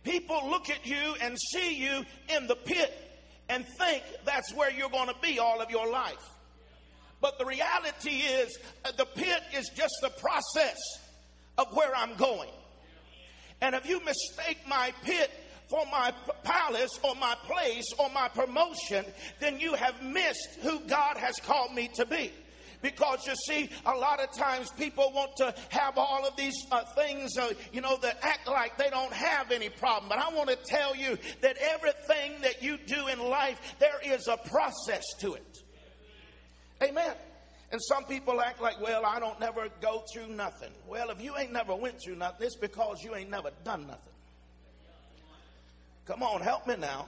People 0.03 0.49
look 0.49 0.71
at 0.71 0.87
you 0.87 1.15
and 1.21 1.37
see 1.53 1.77
you 1.77 2.05
in 2.35 2.47
the 2.47 2.57
pit 2.57 3.09
and 3.49 3.67
think 3.79 4.03
that's 4.25 4.53
where 4.55 4.71
you're 4.71 4.89
going 4.89 5.09
to 5.09 5.21
be 5.21 5.39
all 5.39 5.61
of 5.61 5.71
your 5.71 5.91
life. 5.91 6.31
But 7.21 7.39
the 7.39 7.45
reality 7.45 8.21
is, 8.21 8.57
uh, 8.85 8.93
the 8.97 9.05
pit 9.05 9.43
is 9.55 9.71
just 9.75 9.95
the 10.03 10.11
process 10.11 10.77
of 11.59 11.75
where 11.75 11.95
I'm 11.95 12.15
going. 12.17 12.51
And 13.61 13.75
if 13.75 13.89
you 13.89 14.03
mistake 14.05 14.59
my 14.69 14.93
pit 15.03 15.31
for 15.69 15.85
my 15.93 16.13
palace 16.43 16.99
or 17.03 17.15
my 17.17 17.37
place 17.45 17.85
or 17.99 18.11
my 18.11 18.29
promotion, 18.29 19.05
then 19.41 19.61
you 19.61 19.75
have 19.75 20.03
missed 20.03 20.59
who 20.63 20.81
God 20.81 21.17
has 21.17 21.37
called 21.37 21.75
me 21.75 21.89
to 21.95 22.07
be. 22.07 22.33
Because 22.81 23.27
you 23.27 23.35
see, 23.47 23.71
a 23.87 23.97
lot 23.97 24.21
of 24.21 24.31
times 24.33 24.71
people 24.71 25.11
want 25.13 25.37
to 25.39 25.53
have 25.71 25.99
all 25.99 26.25
of 26.25 26.37
these 26.37 26.55
uh, 26.71 26.85
things, 26.95 27.37
uh, 27.37 27.53
you 27.73 27.81
know, 27.81 27.97
that 28.03 28.19
act 28.23 28.47
like 28.47 28.79
they 28.79 28.89
don't 28.89 29.13
have 29.13 29.51
any 29.51 29.69
problem. 29.69 30.09
But 30.09 30.19
I 30.19 30.33
want 30.33 30.49
to 30.49 30.57
tell 30.57 30.95
you 30.95 31.19
that 31.41 31.57
everything 31.59 32.41
that 32.43 32.63
you 32.63 32.79
do 32.87 33.09
in 33.09 33.19
life, 33.19 33.61
there 33.81 33.99
is 34.05 34.29
a 34.29 34.37
process 34.37 35.03
to 35.21 35.35
it. 35.35 35.59
Amen. 36.83 37.15
And 37.73 37.83
some 37.83 38.05
people 38.05 38.41
act 38.41 38.63
like, 38.63 38.81
well, 38.81 39.05
I 39.05 39.19
don't 39.19 39.39
never 39.41 39.69
go 39.81 40.05
through 40.13 40.29
nothing. 40.29 40.71
Well, 40.87 41.11
if 41.11 41.21
you 41.21 41.37
ain't 41.37 41.53
never 41.53 41.75
went 41.75 42.01
through 42.01 42.17
nothing, 42.17 42.47
it's 42.47 42.57
because 42.57 43.03
you 43.03 43.15
ain't 43.15 43.29
never 43.29 43.51
done 43.65 43.89
nothing. 43.89 44.13
Come 46.09 46.23
on, 46.23 46.41
help 46.41 46.67
me 46.67 46.75
now. 46.77 47.07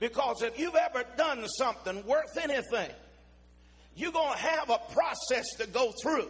Because 0.00 0.42
if 0.42 0.58
you've 0.58 0.74
ever 0.74 1.04
done 1.16 1.46
something 1.46 2.04
worth 2.04 2.36
anything, 2.36 2.90
you're 3.94 4.10
going 4.10 4.32
to 4.32 4.38
have 4.38 4.70
a 4.70 4.78
process 4.92 5.46
to 5.58 5.68
go 5.68 5.92
through. 6.02 6.28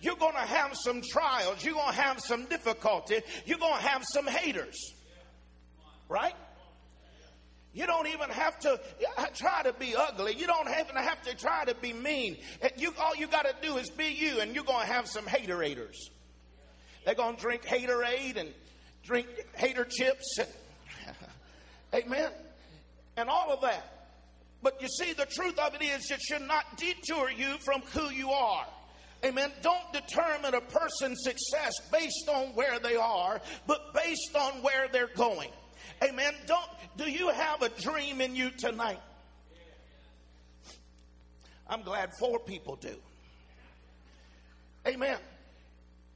You're 0.00 0.16
going 0.16 0.34
to 0.34 0.40
have 0.40 0.74
some 0.74 1.00
trials. 1.00 1.64
You're 1.64 1.74
going 1.74 1.94
to 1.94 2.00
have 2.00 2.20
some 2.20 2.46
difficulty. 2.46 3.20
You're 3.46 3.58
going 3.58 3.76
to 3.76 3.86
have 3.86 4.02
some 4.04 4.26
haters. 4.26 4.92
Right? 6.08 6.34
You 7.72 7.86
don't 7.86 8.08
even 8.08 8.28
have 8.30 8.58
to 8.60 8.80
try 9.36 9.62
to 9.62 9.72
be 9.74 9.94
ugly. 9.96 10.34
You 10.34 10.48
don't 10.48 10.68
even 10.68 10.96
have 10.96 11.22
to 11.22 11.36
try 11.36 11.64
to 11.66 11.74
be 11.76 11.92
mean. 11.92 12.36
You, 12.76 12.92
all 12.98 13.14
you 13.14 13.28
got 13.28 13.46
to 13.46 13.54
do 13.62 13.76
is 13.76 13.90
be 13.90 14.06
you, 14.06 14.40
and 14.40 14.56
you're 14.56 14.64
going 14.64 14.84
to 14.84 14.92
have 14.92 15.06
some 15.06 15.24
haterators. 15.24 16.10
They're 17.04 17.14
going 17.14 17.36
to 17.36 17.40
drink 17.40 17.62
haterade 17.62 18.38
and 18.38 18.48
drink 19.04 19.28
hater 19.56 19.84
chips 19.84 20.38
and 20.38 20.48
Amen. 21.94 22.30
And 23.16 23.28
all 23.28 23.52
of 23.52 23.60
that. 23.62 24.08
But 24.62 24.80
you 24.80 24.88
see, 24.88 25.12
the 25.12 25.26
truth 25.26 25.58
of 25.58 25.74
it 25.74 25.82
is, 25.82 26.10
it 26.10 26.20
should 26.20 26.42
not 26.42 26.76
detour 26.76 27.30
you 27.30 27.56
from 27.64 27.82
who 27.92 28.10
you 28.10 28.30
are. 28.30 28.66
Amen. 29.24 29.52
Don't 29.62 29.92
determine 29.92 30.54
a 30.54 30.60
person's 30.60 31.22
success 31.22 31.72
based 31.92 32.28
on 32.28 32.48
where 32.54 32.78
they 32.78 32.96
are, 32.96 33.40
but 33.66 33.94
based 33.94 34.36
on 34.36 34.62
where 34.62 34.88
they're 34.92 35.10
going. 35.14 35.50
Amen. 36.02 36.34
Don't 36.46 36.68
do 36.96 37.10
you 37.10 37.28
have 37.30 37.62
a 37.62 37.68
dream 37.68 38.20
in 38.20 38.36
you 38.36 38.50
tonight? 38.50 39.00
I'm 41.66 41.82
glad 41.82 42.10
four 42.18 42.38
people 42.38 42.76
do. 42.76 42.94
Amen. 44.86 45.18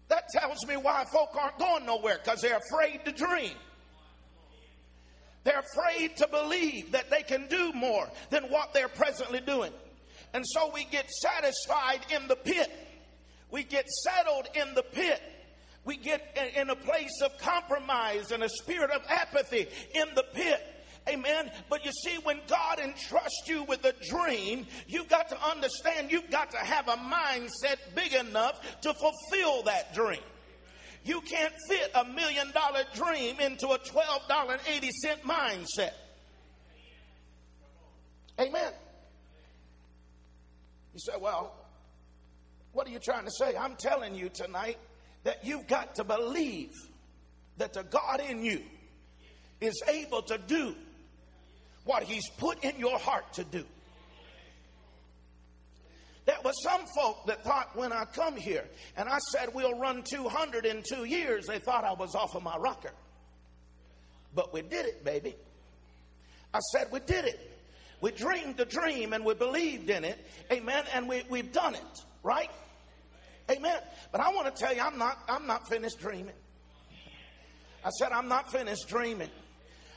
That 0.09 0.25
tells 0.29 0.67
me 0.67 0.77
why 0.77 1.05
folk 1.13 1.31
aren't 1.39 1.59
going 1.59 1.87
nowhere 1.87 2.19
because 2.23 2.41
they're 2.41 2.59
afraid 2.71 3.05
to 3.05 3.13
dream. 3.13 3.53
They're 5.45 5.61
afraid 5.61 6.17
to 6.19 6.29
believe 6.29 6.93
that 6.93 7.11
they 7.11 7.23
can 7.23 7.47
do 7.49 7.73
more 7.73 8.09
than 8.31 8.45
what 8.45 8.75
they're 8.75 8.89
presently 8.89 9.41
doing. 9.41 9.73
And 10.35 10.45
so 10.47 10.71
we 10.73 10.85
get 10.85 11.11
satisfied 11.11 12.01
in 12.15 12.29
the 12.29 12.37
pit. 12.37 12.71
We 13.51 13.65
get 13.65 13.89
settled 13.89 14.49
in 14.55 14.75
the 14.75 14.83
pit. 14.83 15.23
We 15.85 15.97
get 15.97 16.37
in 16.55 16.69
a 16.69 16.77
place 16.77 17.23
of 17.25 17.39
compromise 17.39 18.31
and 18.31 18.43
a 18.43 18.49
spirit 18.49 18.91
of 18.91 19.03
apathy 19.09 19.69
in 19.95 20.09
the 20.15 20.25
pit. 20.35 20.61
Amen. 21.09 21.51
But 21.71 21.85
you 21.87 21.93
see, 21.93 22.19
when 22.23 22.41
God 22.47 22.79
entrusts 22.79 23.45
you 23.47 23.63
with 23.63 23.85
a 23.85 23.95
dream, 24.11 24.67
you've 24.87 25.09
got 25.09 25.31
to 25.31 25.43
understand 25.43 26.13
you've 26.13 26.31
got 26.31 26.51
to 26.51 26.59
have 26.59 26.89
a 26.89 26.97
mindset 26.97 27.77
big 27.95 28.13
enough 28.13 28.61
to 28.83 28.93
fulfill 28.93 29.63
that 29.63 29.95
dream. 29.95 30.21
You 31.05 31.21
can't 31.23 31.55
fit 31.69 31.91
a 31.95 32.05
million 32.05 32.51
dollar 32.53 32.85
dream 32.95 33.41
into 33.41 33.69
a 33.69 33.79
$12.80 33.79 35.21
mindset. 35.23 35.93
Amen. 38.41 38.73
You 40.95 41.01
say, 41.01 41.13
well, 41.21 41.55
what 42.73 42.87
are 42.87 42.91
you 42.91 42.99
trying 42.99 43.25
to 43.25 43.31
say? 43.31 43.57
I'm 43.57 43.75
telling 43.77 44.15
you 44.15 44.29
tonight 44.29 44.79
that 45.25 45.45
you've 45.45 45.67
got 45.67 45.95
to 45.97 46.05
believe 46.05 46.73
that 47.57 47.73
the 47.73 47.83
God 47.83 48.21
in 48.21 48.45
you 48.45 48.63
is 49.61 49.83
able 49.89 50.23
to 50.23 50.39
do 50.39 50.75
what 51.85 52.03
He's 52.03 52.29
put 52.39 52.63
in 52.65 52.79
your 52.79 52.99
heart 52.99 53.33
to 53.35 53.45
do. 53.45 53.65
There 56.29 56.37
was 56.45 56.63
some 56.63 56.85
folk 56.95 57.25
that 57.25 57.43
thought 57.43 57.75
when 57.75 57.91
I 57.91 58.05
come 58.05 58.37
here 58.37 58.67
and 58.99 59.09
I 59.09 59.17
said 59.33 59.49
we'll 59.55 59.79
run 59.79 60.03
200 60.03 60.67
in 60.67 60.83
two 60.87 61.07
years, 61.07 61.47
they 61.47 61.59
thought 61.59 61.85
I 61.85 61.95
was 61.95 62.15
off 62.15 62.35
of 62.35 62.43
my 62.43 62.55
rocker. 62.59 62.93
but 64.35 64.53
we 64.53 64.61
did 64.61 64.85
it, 64.85 65.03
baby. 65.07 65.35
I 66.53 66.59
said 66.59 66.89
we 66.93 67.01
did 67.01 67.25
it. 67.25 67.41
We 68.03 68.11
dreamed 68.11 68.59
the 68.59 68.67
dream 68.67 69.15
and 69.15 69.25
we 69.25 69.33
believed 69.33 69.89
in 69.89 70.05
it. 70.05 70.23
Amen. 70.53 70.85
And 70.93 71.09
we, 71.09 71.23
we've 71.31 71.51
done 71.51 71.75
it, 71.75 72.05
right? 72.23 72.51
Amen. 73.51 73.81
But 74.13 74.21
I 74.21 74.31
want 74.35 74.55
to 74.55 74.63
tell 74.63 74.75
you, 74.75 74.83
I'm 74.83 74.99
not, 74.99 75.17
I'm 75.31 75.47
not 75.47 75.67
finished 75.67 75.99
dreaming. 75.99 76.37
I 77.83 77.89
said, 77.99 78.13
I'm 78.13 78.29
not 78.29 78.53
finished 78.53 78.87
dreaming. 78.87 79.31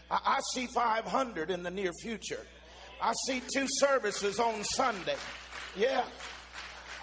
I, 0.10 0.20
I 0.24 0.40
see 0.54 0.68
500 0.68 1.52
in 1.52 1.62
the 1.62 1.72
near 1.72 1.92
future. 2.02 2.46
I 3.02 3.12
see 3.28 3.42
two 3.54 3.68
services 3.80 4.40
on 4.40 4.64
Sunday. 4.64 5.18
Yeah. 5.76 6.04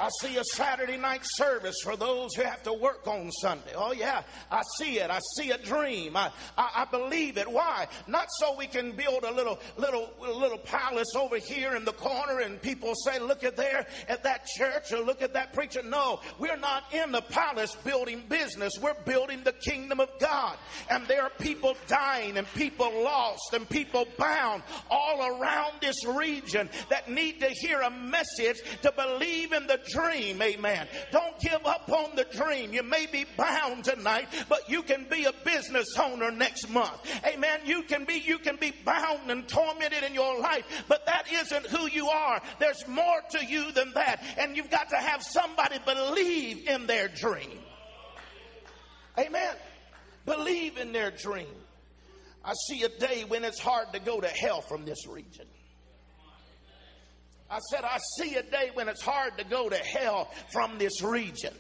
I 0.00 0.09
see 0.21 0.37
a 0.37 0.45
Saturday 0.45 0.97
night 0.97 1.23
service 1.25 1.76
for 1.83 1.97
those 1.97 2.35
who 2.35 2.43
have 2.43 2.62
to 2.62 2.73
work 2.73 3.07
on 3.07 3.31
Sunday. 3.33 3.73
Oh, 3.75 3.93
yeah, 3.93 4.23
I 4.50 4.62
see 4.78 4.99
it. 5.00 5.11
I 5.11 5.19
see 5.37 5.50
a 5.50 5.59
dream. 5.59 6.17
I, 6.17 6.31
I, 6.57 6.71
I, 6.76 6.85
believe 6.85 7.37
it. 7.37 7.50
Why? 7.50 7.88
Not 8.07 8.28
so 8.38 8.55
we 8.57 8.67
can 8.67 8.93
build 8.93 9.25
a 9.25 9.33
little, 9.33 9.59
little, 9.76 10.11
little 10.21 10.59
palace 10.59 11.14
over 11.17 11.38
here 11.38 11.75
in 11.75 11.85
the 11.85 11.93
corner 11.93 12.40
and 12.40 12.62
people 12.62 12.95
say, 13.05 13.19
look 13.19 13.43
at 13.43 13.57
there 13.57 13.87
at 14.09 14.23
that 14.23 14.47
church 14.47 14.93
or 14.93 15.00
look 15.00 15.21
at 15.21 15.35
that 15.35 15.52
preacher. 15.52 15.83
No, 15.83 16.21
we're 16.38 16.57
not 16.57 16.85
in 16.93 17.11
the 17.11 17.23
palace 17.23 17.75
building 17.85 18.23
business. 18.28 18.75
We're 18.81 18.95
building 19.05 19.43
the 19.43 19.52
kingdom 19.52 19.99
of 19.99 20.11
God. 20.21 20.57
And 20.90 21.07
there 21.09 21.23
are 21.23 21.33
people 21.40 21.76
dying 21.88 22.37
and 22.37 22.47
people 22.55 22.90
lost 23.02 23.52
and 23.52 23.69
people 23.69 24.07
bound 24.17 24.62
all 24.90 25.40
around 25.40 25.73
this 25.81 26.05
region 26.05 26.71
that 26.88 27.11
need 27.11 27.40
to 27.40 27.49
hear 27.49 27.81
a 27.81 27.90
message 27.90 28.61
to 28.83 28.93
believe 28.93 29.52
in 29.52 29.67
the 29.67 29.81
dream. 29.88 30.40
Amen. 30.42 30.87
Don't 31.11 31.38
give 31.40 31.64
up 31.64 31.90
on 31.90 32.16
the 32.16 32.25
dream. 32.25 32.73
You 32.73 32.83
may 32.83 33.07
be 33.07 33.25
bound 33.37 33.85
tonight, 33.85 34.28
but 34.49 34.68
you 34.68 34.83
can 34.83 35.07
be 35.11 35.25
a 35.25 35.33
business 35.45 35.97
owner 35.99 36.30
next 36.30 36.68
month. 36.68 36.99
Amen. 37.25 37.61
You 37.64 37.83
can 37.83 38.04
be 38.04 38.14
you 38.14 38.38
can 38.38 38.57
be 38.57 38.73
bound 38.85 39.30
and 39.30 39.49
tormented 39.49 40.02
in 40.04 40.14
your 40.14 40.38
life, 40.40 40.85
but 40.88 41.07
that 41.07 41.25
isn't 41.33 41.66
who 41.66 41.88
you 41.88 42.09
are. 42.09 42.40
There's 42.59 42.87
more 42.87 43.23
to 43.30 43.45
you 43.45 43.73
than 43.73 43.92
that. 43.95 44.23
And 44.37 44.57
you've 44.57 44.71
got 44.71 44.90
to 44.90 44.97
have 44.97 45.23
somebody 45.23 45.78
believe 45.85 46.68
in 46.68 46.87
their 46.87 47.09
dream. 47.09 47.59
Amen. 49.18 49.57
Believe 50.25 50.78
in 50.78 50.92
their 50.92 51.11
dream. 51.11 51.47
I 52.45 52.52
see 52.68 52.83
a 52.85 52.88
day 52.88 53.25
when 53.26 53.45
it's 53.45 53.59
hard 53.59 53.92
to 53.92 54.00
go 54.00 54.21
to 54.21 54.28
hell 54.28 54.61
from 54.61 54.85
this 54.85 55.07
region. 55.07 55.47
I 57.50 57.59
said, 57.71 57.85
I 57.85 57.99
see 58.19 58.35
a 58.35 58.43
day 58.43 58.71
when 58.75 58.88
it's 58.88 59.02
hard 59.02 59.38
to 59.38 59.45
go 59.45 59.69
to 59.69 59.76
hell 59.76 60.31
from 60.52 60.78
this 60.78 61.02
region. 61.02 61.55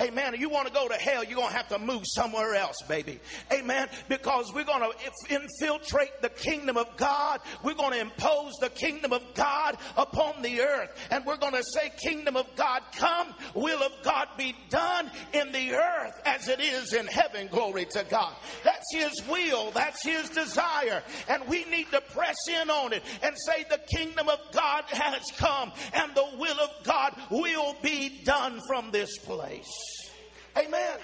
Amen. 0.00 0.34
You 0.38 0.50
want 0.50 0.66
to 0.68 0.72
go 0.72 0.88
to 0.88 0.94
hell, 0.94 1.24
you're 1.24 1.36
going 1.36 1.50
to 1.50 1.56
have 1.56 1.68
to 1.68 1.78
move 1.78 2.02
somewhere 2.04 2.54
else, 2.54 2.76
baby. 2.86 3.18
Amen. 3.52 3.88
Because 4.08 4.52
we're 4.54 4.64
going 4.64 4.82
to 4.82 5.34
infiltrate 5.34 6.20
the 6.20 6.28
kingdom 6.28 6.76
of 6.76 6.96
God. 6.96 7.40
We're 7.62 7.74
going 7.74 7.92
to 7.92 8.00
impose 8.00 8.52
the 8.60 8.68
kingdom 8.68 9.12
of 9.12 9.22
God 9.34 9.76
upon 9.96 10.42
the 10.42 10.60
earth. 10.60 10.90
And 11.10 11.24
we're 11.24 11.38
going 11.38 11.54
to 11.54 11.64
say, 11.64 11.92
Kingdom 12.02 12.36
of 12.36 12.46
God 12.56 12.82
come, 12.96 13.34
will 13.54 13.82
of 13.82 13.92
God 14.02 14.28
be 14.36 14.54
done 14.68 15.10
in 15.32 15.50
the 15.52 15.74
earth 15.74 16.20
as 16.24 16.48
it 16.48 16.60
is 16.60 16.92
in 16.92 17.06
heaven. 17.06 17.48
Glory 17.48 17.86
to 17.92 18.04
God. 18.10 18.34
That's 18.64 18.86
His 18.92 19.26
will. 19.28 19.70
That's 19.70 20.02
His 20.04 20.28
desire. 20.28 21.02
And 21.28 21.48
we 21.48 21.64
need 21.64 21.90
to 21.92 22.00
press 22.00 22.36
in 22.48 22.70
on 22.70 22.92
it 22.92 23.02
and 23.22 23.34
say, 23.46 23.64
The 23.70 23.80
kingdom 23.96 24.28
of 24.28 24.40
God 24.52 24.84
has 24.88 25.22
come 25.38 25.72
and 25.94 26.14
the 26.14 26.28
will 26.38 26.60
of 26.60 26.70
God 26.84 27.14
will 27.30 27.74
be 27.82 28.22
done 28.24 28.60
from 28.68 28.90
this 28.90 29.16
place. 29.18 29.85
Amen. 30.56 30.98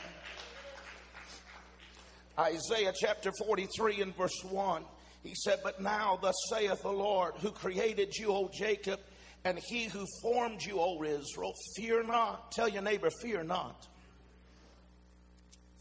Isaiah 2.38 2.92
chapter 2.98 3.30
43 3.32 4.00
and 4.00 4.16
verse 4.16 4.42
1. 4.48 4.82
He 5.22 5.34
said, 5.34 5.60
But 5.62 5.80
now, 5.80 6.18
thus 6.20 6.34
saith 6.48 6.82
the 6.82 6.88
Lord, 6.88 7.34
who 7.38 7.50
created 7.50 8.16
you, 8.16 8.32
O 8.32 8.50
Jacob, 8.52 8.98
and 9.44 9.58
he 9.58 9.84
who 9.84 10.06
formed 10.22 10.62
you, 10.62 10.80
O 10.80 11.02
Israel, 11.04 11.52
fear 11.76 12.02
not. 12.02 12.50
Tell 12.52 12.68
your 12.68 12.82
neighbor, 12.82 13.10
fear 13.20 13.42
not. 13.42 13.86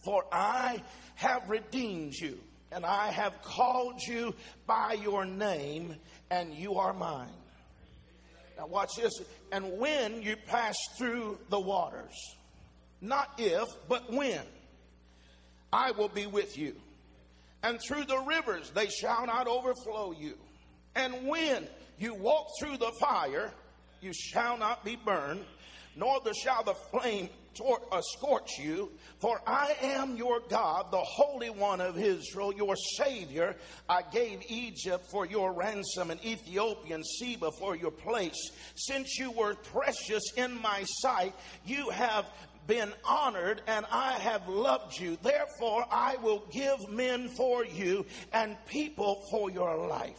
For 0.04 0.26
I 0.32 0.84
have 1.16 1.50
redeemed 1.50 2.14
you, 2.16 2.40
and 2.72 2.86
I 2.86 3.12
have 3.12 3.42
called 3.42 4.02
you 4.06 4.36
by 4.68 4.94
your 5.02 5.26
name, 5.26 5.96
and 6.30 6.54
you 6.54 6.76
are 6.76 6.94
mine. 6.94 7.30
Now, 8.58 8.68
watch 8.68 8.96
this. 8.98 9.14
And 9.52 9.78
when 9.78 10.22
you 10.22 10.36
pass 10.36 10.76
through 10.98 11.40
the 11.50 11.60
waters, 11.60 12.16
not 13.02 13.34
if, 13.38 13.68
but 13.90 14.12
when. 14.12 14.42
I 15.74 15.92
will 15.92 16.10
be 16.10 16.28
with 16.28 16.58
you. 16.58 16.76
And 17.64 17.80
through 17.88 18.06
the 18.06 18.20
rivers 18.20 18.72
they 18.72 18.88
shall 18.88 19.26
not 19.26 19.48
overflow 19.48 20.12
you. 20.12 20.36
And 20.96 21.28
when 21.28 21.68
you 21.98 22.14
walk 22.14 22.48
through 22.60 22.78
the 22.78 22.92
fire, 23.00 23.52
you 24.02 24.12
shall 24.14 24.58
not 24.58 24.84
be 24.84 24.96
burned, 24.96 25.46
nor 25.96 26.20
shall 26.34 26.64
the 26.64 26.74
flame 26.74 27.30
uh, 27.92 28.02
scorch 28.02 28.58
you. 28.60 28.92
For 29.20 29.40
I 29.46 29.76
am 29.82 30.16
your 30.16 30.42
God, 30.50 30.92
the 30.92 30.98
Holy 30.98 31.50
One 31.50 31.82
of 31.82 31.98
Israel, 31.98 32.54
your 32.54 32.76
Savior. 32.76 33.56
I 33.88 34.02
gave 34.12 34.42
Egypt 34.48 35.06
for 35.12 35.26
your 35.26 35.54
ransom 35.54 36.12
and 36.12 36.24
Ethiopian 36.26 37.04
Seba 37.04 37.52
for 37.52 37.76
your 37.76 37.92
place. 37.92 38.52
Since 38.76 39.20
you 39.20 39.32
were 39.32 39.56
precious 39.56 40.24
in 40.38 40.60
my 40.62 40.84
sight, 41.02 41.34
you 41.66 41.90
have 41.90 42.26
been 42.68 42.92
honored 43.04 43.62
and 43.68 43.86
I 43.92 44.14
have 44.14 44.48
loved 44.48 45.00
you. 45.00 45.18
Therefore, 45.22 45.86
I 45.92 46.18
will 46.18 46.44
give 46.52 46.90
men 46.90 47.30
for 47.30 47.66
you 47.66 48.06
and 48.34 48.56
people 48.66 49.24
for 49.32 49.50
your 49.50 49.88
life. 49.88 50.16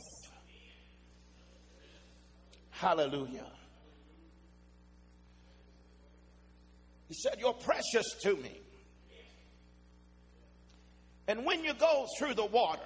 Hallelujah. 2.71 3.47
He 7.09 7.15
said, 7.15 7.37
You're 7.39 7.53
precious 7.53 8.15
to 8.23 8.37
me. 8.37 8.59
And 11.29 11.45
when 11.45 11.63
you 11.63 11.75
go 11.75 12.07
through 12.19 12.35
the 12.35 12.45
water, 12.45 12.81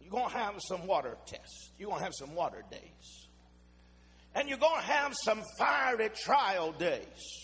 you're 0.00 0.10
going 0.10 0.28
to 0.28 0.36
have 0.36 0.54
some 0.68 0.86
water 0.86 1.16
tests. 1.26 1.70
You're 1.78 1.88
going 1.88 2.00
to 2.00 2.04
have 2.04 2.14
some 2.14 2.34
water 2.34 2.62
days. 2.70 3.28
And 4.34 4.48
you're 4.48 4.58
going 4.58 4.80
to 4.80 4.86
have 4.86 5.14
some 5.24 5.42
fiery 5.58 6.10
trial 6.10 6.72
days. 6.72 7.41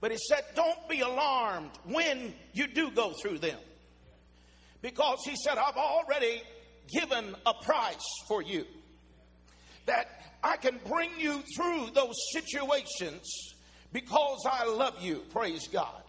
But 0.00 0.12
he 0.12 0.18
said, 0.28 0.44
Don't 0.54 0.88
be 0.88 1.00
alarmed 1.00 1.70
when 1.84 2.34
you 2.52 2.66
do 2.66 2.90
go 2.90 3.12
through 3.20 3.38
them. 3.38 3.58
Because 4.80 5.18
he 5.24 5.34
said, 5.36 5.58
I've 5.58 5.76
already 5.76 6.42
given 6.88 7.34
a 7.44 7.54
price 7.54 8.06
for 8.28 8.42
you. 8.42 8.64
That 9.86 10.08
I 10.42 10.56
can 10.56 10.80
bring 10.86 11.10
you 11.18 11.42
through 11.56 11.90
those 11.94 12.16
situations 12.32 13.54
because 13.92 14.46
I 14.50 14.64
love 14.66 15.00
you. 15.00 15.24
Praise 15.30 15.68
God. 15.68 16.02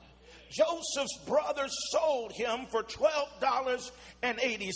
Joseph's 0.52 1.18
brothers 1.28 1.76
sold 1.92 2.32
him 2.34 2.66
for 2.70 2.84
$12.80. 2.84 4.72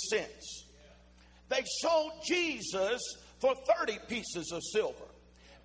They 1.49 1.63
sold 1.81 2.13
Jesus 2.25 3.01
for 3.39 3.53
30 3.79 3.99
pieces 4.07 4.51
of 4.51 4.61
silver. 4.71 5.05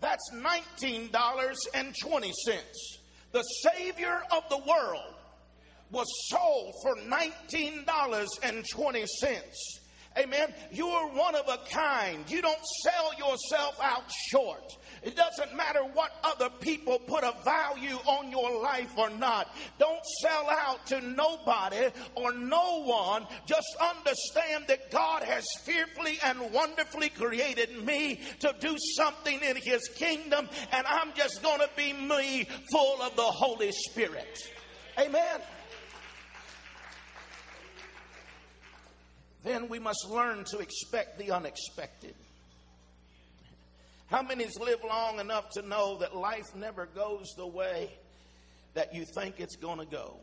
That's 0.00 0.30
$19.20 0.34 1.08
the 3.38 3.44
Savior 3.44 4.20
of 4.32 4.42
the 4.48 4.58
world 4.58 5.14
was 5.92 6.08
sold 6.28 6.74
for 6.82 6.96
$19.20. 6.96 9.46
Amen. 10.18 10.52
You 10.72 10.88
are 10.88 11.08
one 11.08 11.34
of 11.36 11.48
a 11.48 11.58
kind. 11.70 12.28
You 12.28 12.42
don't 12.42 12.64
sell 12.82 13.12
yourself 13.18 13.78
out 13.80 14.10
short. 14.30 14.76
It 15.02 15.14
doesn't 15.14 15.56
matter 15.56 15.80
what 15.80 16.10
other 16.24 16.50
people 16.60 16.98
put 16.98 17.22
a 17.22 17.34
value 17.44 17.96
on 18.04 18.30
your 18.30 18.60
life 18.60 18.90
or 18.96 19.10
not. 19.10 19.54
Don't 19.78 20.04
sell 20.20 20.48
out 20.50 20.84
to 20.86 21.00
nobody 21.00 21.88
or 22.16 22.32
no 22.32 22.82
one. 22.82 23.26
Just 23.46 23.76
understand 23.80 24.64
that 24.66 24.90
God 24.90 25.22
has 25.22 25.44
fearfully 25.62 26.18
and 26.24 26.52
wonderfully 26.52 27.10
created 27.10 27.84
me 27.84 28.20
to 28.40 28.54
do 28.60 28.76
something 28.96 29.40
in 29.40 29.56
His 29.56 29.86
kingdom, 29.88 30.48
and 30.72 30.86
I'm 30.86 31.12
just 31.14 31.42
going 31.42 31.60
to 31.60 31.70
be 31.76 31.92
me 31.92 32.48
full 32.72 33.02
of 33.02 33.14
the 33.14 33.22
Holy 33.22 33.70
Spirit. 33.72 34.38
Amen. 34.98 35.40
Then 39.44 39.68
we 39.68 39.78
must 39.78 40.08
learn 40.10 40.44
to 40.44 40.58
expect 40.58 41.18
the 41.18 41.30
unexpected. 41.30 42.14
How 44.08 44.22
many's 44.22 44.58
lived 44.58 44.84
long 44.84 45.20
enough 45.20 45.50
to 45.50 45.62
know 45.62 45.98
that 45.98 46.16
life 46.16 46.54
never 46.56 46.86
goes 46.86 47.34
the 47.36 47.46
way 47.46 47.90
that 48.74 48.94
you 48.94 49.04
think 49.04 49.36
it's 49.38 49.56
going 49.56 49.78
to 49.78 49.86
go? 49.86 50.16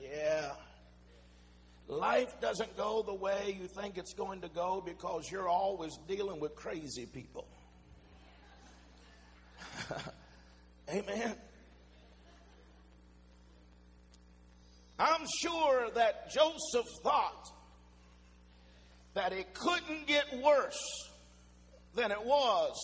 Yeah. 0.00 0.52
Life 1.86 2.40
doesn't 2.40 2.76
go 2.78 3.02
the 3.02 3.14
way 3.14 3.58
you 3.60 3.68
think 3.68 3.98
it's 3.98 4.14
going 4.14 4.40
to 4.40 4.48
go 4.48 4.82
because 4.84 5.30
you're 5.30 5.48
always 5.48 5.98
dealing 6.08 6.40
with 6.40 6.56
crazy 6.56 7.04
people. 7.04 7.46
Amen. 10.90 11.34
I'm 14.98 15.26
sure 15.40 15.90
that 15.94 16.30
Joseph 16.32 16.86
thought 17.02 17.48
that 19.14 19.32
it 19.32 19.54
couldn't 19.54 20.06
get 20.06 20.24
worse 20.42 21.10
than 21.94 22.10
it 22.10 22.24
was 22.24 22.74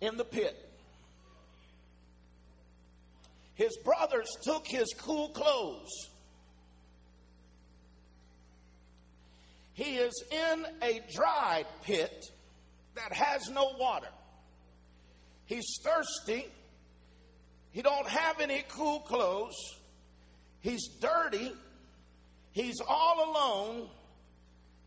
in 0.00 0.16
the 0.16 0.24
pit. 0.24 0.56
His 3.54 3.76
brothers 3.84 4.28
took 4.42 4.66
his 4.66 4.92
cool 4.98 5.28
clothes. 5.30 5.90
He 9.72 9.96
is 9.96 10.24
in 10.30 10.66
a 10.82 11.02
dry 11.14 11.64
pit 11.82 12.24
that 12.94 13.12
has 13.12 13.48
no 13.50 13.72
water. 13.78 14.08
He's 15.46 15.66
thirsty. 15.82 16.46
He 17.72 17.82
don't 17.82 18.08
have 18.08 18.40
any 18.40 18.64
cool 18.68 19.00
clothes. 19.00 19.54
He's 20.60 20.88
dirty. 21.00 21.52
He's 22.52 22.80
all 22.86 23.30
alone. 23.30 23.88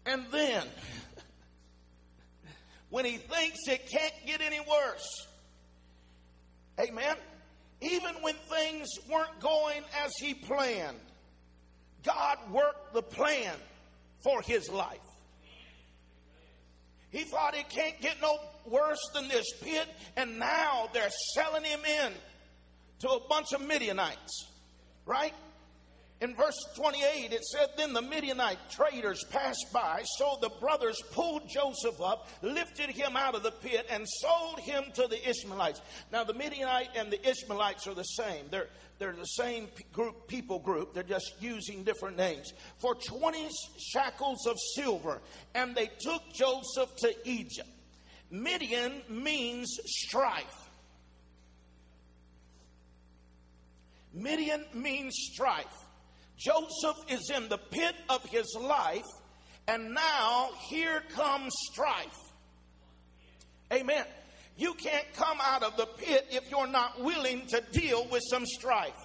And 0.06 0.26
then, 0.32 0.64
when 2.90 3.06
he 3.06 3.18
thinks 3.18 3.60
it 3.68 3.88
can't 3.90 4.14
get 4.26 4.42
any 4.42 4.60
worse, 4.60 5.28
amen, 6.80 7.16
even 7.82 8.16
when 8.22 8.36
things 8.50 8.88
weren't 9.10 9.40
going 9.40 9.84
as 10.04 10.12
he 10.20 10.34
planned, 10.34 10.98
God 12.04 12.38
worked 12.52 12.94
the 12.94 13.02
plan 13.02 13.54
for 14.22 14.42
his 14.42 14.70
life. 14.70 14.98
He 17.12 17.24
thought 17.24 17.56
it 17.56 17.70
can't 17.70 18.00
get 18.02 18.22
no 18.22 18.38
worse 18.66 19.00
than 19.14 19.28
this 19.28 19.46
pit, 19.62 19.88
and 20.16 20.38
now 20.40 20.90
they're 20.94 21.10
selling 21.34 21.64
him 21.64 21.80
in 21.86 22.14
to 23.00 23.10
a 23.10 23.20
bunch 23.28 23.54
of 23.54 23.62
Midianites, 23.62 24.48
right? 25.06 25.34
In 26.22 26.36
verse 26.36 26.58
28, 26.76 27.32
it 27.32 27.46
said, 27.46 27.70
Then 27.78 27.94
the 27.94 28.02
Midianite 28.02 28.58
traders 28.70 29.24
passed 29.30 29.68
by, 29.72 30.02
so 30.18 30.38
the 30.42 30.50
brothers 30.60 31.02
pulled 31.12 31.48
Joseph 31.48 32.02
up, 32.02 32.28
lifted 32.42 32.90
him 32.90 33.16
out 33.16 33.36
of 33.36 33.44
the 33.44 33.52
pit, 33.52 33.88
and 33.90 34.06
sold 34.06 34.60
him 34.60 34.84
to 34.96 35.08
the 35.08 35.30
Ishmaelites. 35.30 35.82
Now, 36.12 36.26
the 36.26 36.34
Midianite 36.34 36.90
and 36.98 37.10
the 37.10 37.26
Ishmaelites 37.26 37.88
are 37.88 37.94
the 37.94 38.04
same. 38.04 38.46
They're, 38.52 38.68
they're 38.98 39.14
the 39.14 39.24
same 39.24 39.70
group, 39.94 40.28
people 40.28 40.60
group. 40.60 40.94
They're 40.94 41.04
just 41.04 41.36
using 41.40 41.86
different 41.86 42.18
names. 42.18 42.52
For 42.80 42.96
20 42.96 43.50
shackles 43.78 44.46
of 44.46 44.58
silver, 44.76 45.22
and 45.56 45.74
they 45.74 45.90
took 46.02 46.22
Joseph 46.34 46.94
to 46.98 47.16
Egypt. 47.24 47.70
Midian 48.30 49.04
means 49.08 49.80
strife. 49.86 50.70
Midian 54.14 54.66
means 54.74 55.16
strife. 55.16 55.86
Joseph 56.40 56.98
is 57.10 57.30
in 57.36 57.50
the 57.50 57.58
pit 57.58 57.96
of 58.08 58.24
his 58.26 58.56
life, 58.60 59.06
and 59.68 59.94
now 59.94 60.50
here 60.70 61.04
comes 61.14 61.54
strife. 61.70 62.18
Amen. 63.74 64.06
You 64.58 64.74
can't 64.74 65.06
come 65.14 65.38
out 65.42 65.64
of 65.64 65.76
the 65.76 65.86
pit 65.86 66.28
if 66.32 66.50
you're 66.50 66.68
not 66.68 67.02
willing 67.02 67.46
to 67.48 67.62
deal 67.72 68.08
with 68.10 68.24
some 68.30 68.46
strife. 68.46 68.98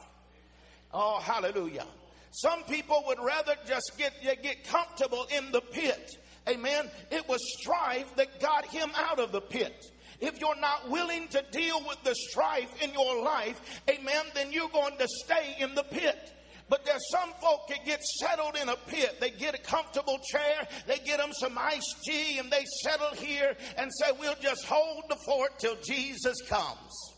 Oh, 0.93 1.19
hallelujah. 1.19 1.87
Some 2.31 2.63
people 2.65 3.03
would 3.09 3.19
rather 3.21 3.55
just 3.67 3.93
get, 3.99 4.13
get 4.43 4.65
comfortable 4.65 5.27
in 5.37 5.51
the 5.53 5.61
pit. 5.61 6.17
Amen. 6.49 6.89
It 7.11 7.29
was 7.29 7.41
strife 7.59 8.15
that 8.17 8.41
got 8.41 8.67
him 8.67 8.91
out 8.97 9.19
of 9.19 9.33
the 9.33 9.41
pit. 9.41 9.87
If 10.21 10.41
you're 10.41 10.59
not 10.61 10.89
willing 10.89 11.29
to 11.29 11.45
deal 11.51 11.81
with 11.87 12.03
the 12.05 12.15
strife 12.15 12.83
in 12.83 12.93
your 12.93 13.23
life, 13.23 13.61
amen, 13.89 14.25
then 14.35 14.53
you're 14.53 14.69
going 14.69 14.97
to 14.99 15.09
stay 15.25 15.57
in 15.59 15.75
the 15.75 15.83
pit. 15.83 16.33
But 16.69 16.85
there's 16.85 17.11
some 17.11 17.31
folk 17.41 17.69
that 17.69 17.85
get 17.85 18.03
settled 18.03 18.57
in 18.61 18.69
a 18.69 18.77
pit. 18.77 19.21
They 19.21 19.31
get 19.31 19.55
a 19.55 19.59
comfortable 19.59 20.19
chair, 20.33 20.67
they 20.87 20.99
get 20.99 21.19
them 21.19 21.33
some 21.33 21.59
iced 21.59 21.97
tea, 22.05 22.39
and 22.39 22.51
they 22.51 22.65
settle 22.83 23.15
here 23.15 23.57
and 23.77 23.91
say, 24.01 24.13
We'll 24.19 24.37
just 24.41 24.65
hold 24.65 25.05
the 25.09 25.17
fort 25.27 25.59
till 25.59 25.77
Jesus 25.85 26.37
comes. 26.49 27.15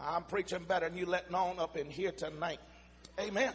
I'm 0.00 0.24
preaching 0.24 0.64
better 0.64 0.88
than 0.88 0.98
you 0.98 1.06
letting 1.06 1.34
on 1.34 1.58
up 1.58 1.76
in 1.76 1.90
here 1.90 2.12
tonight. 2.12 2.60
Amen. 3.18 3.52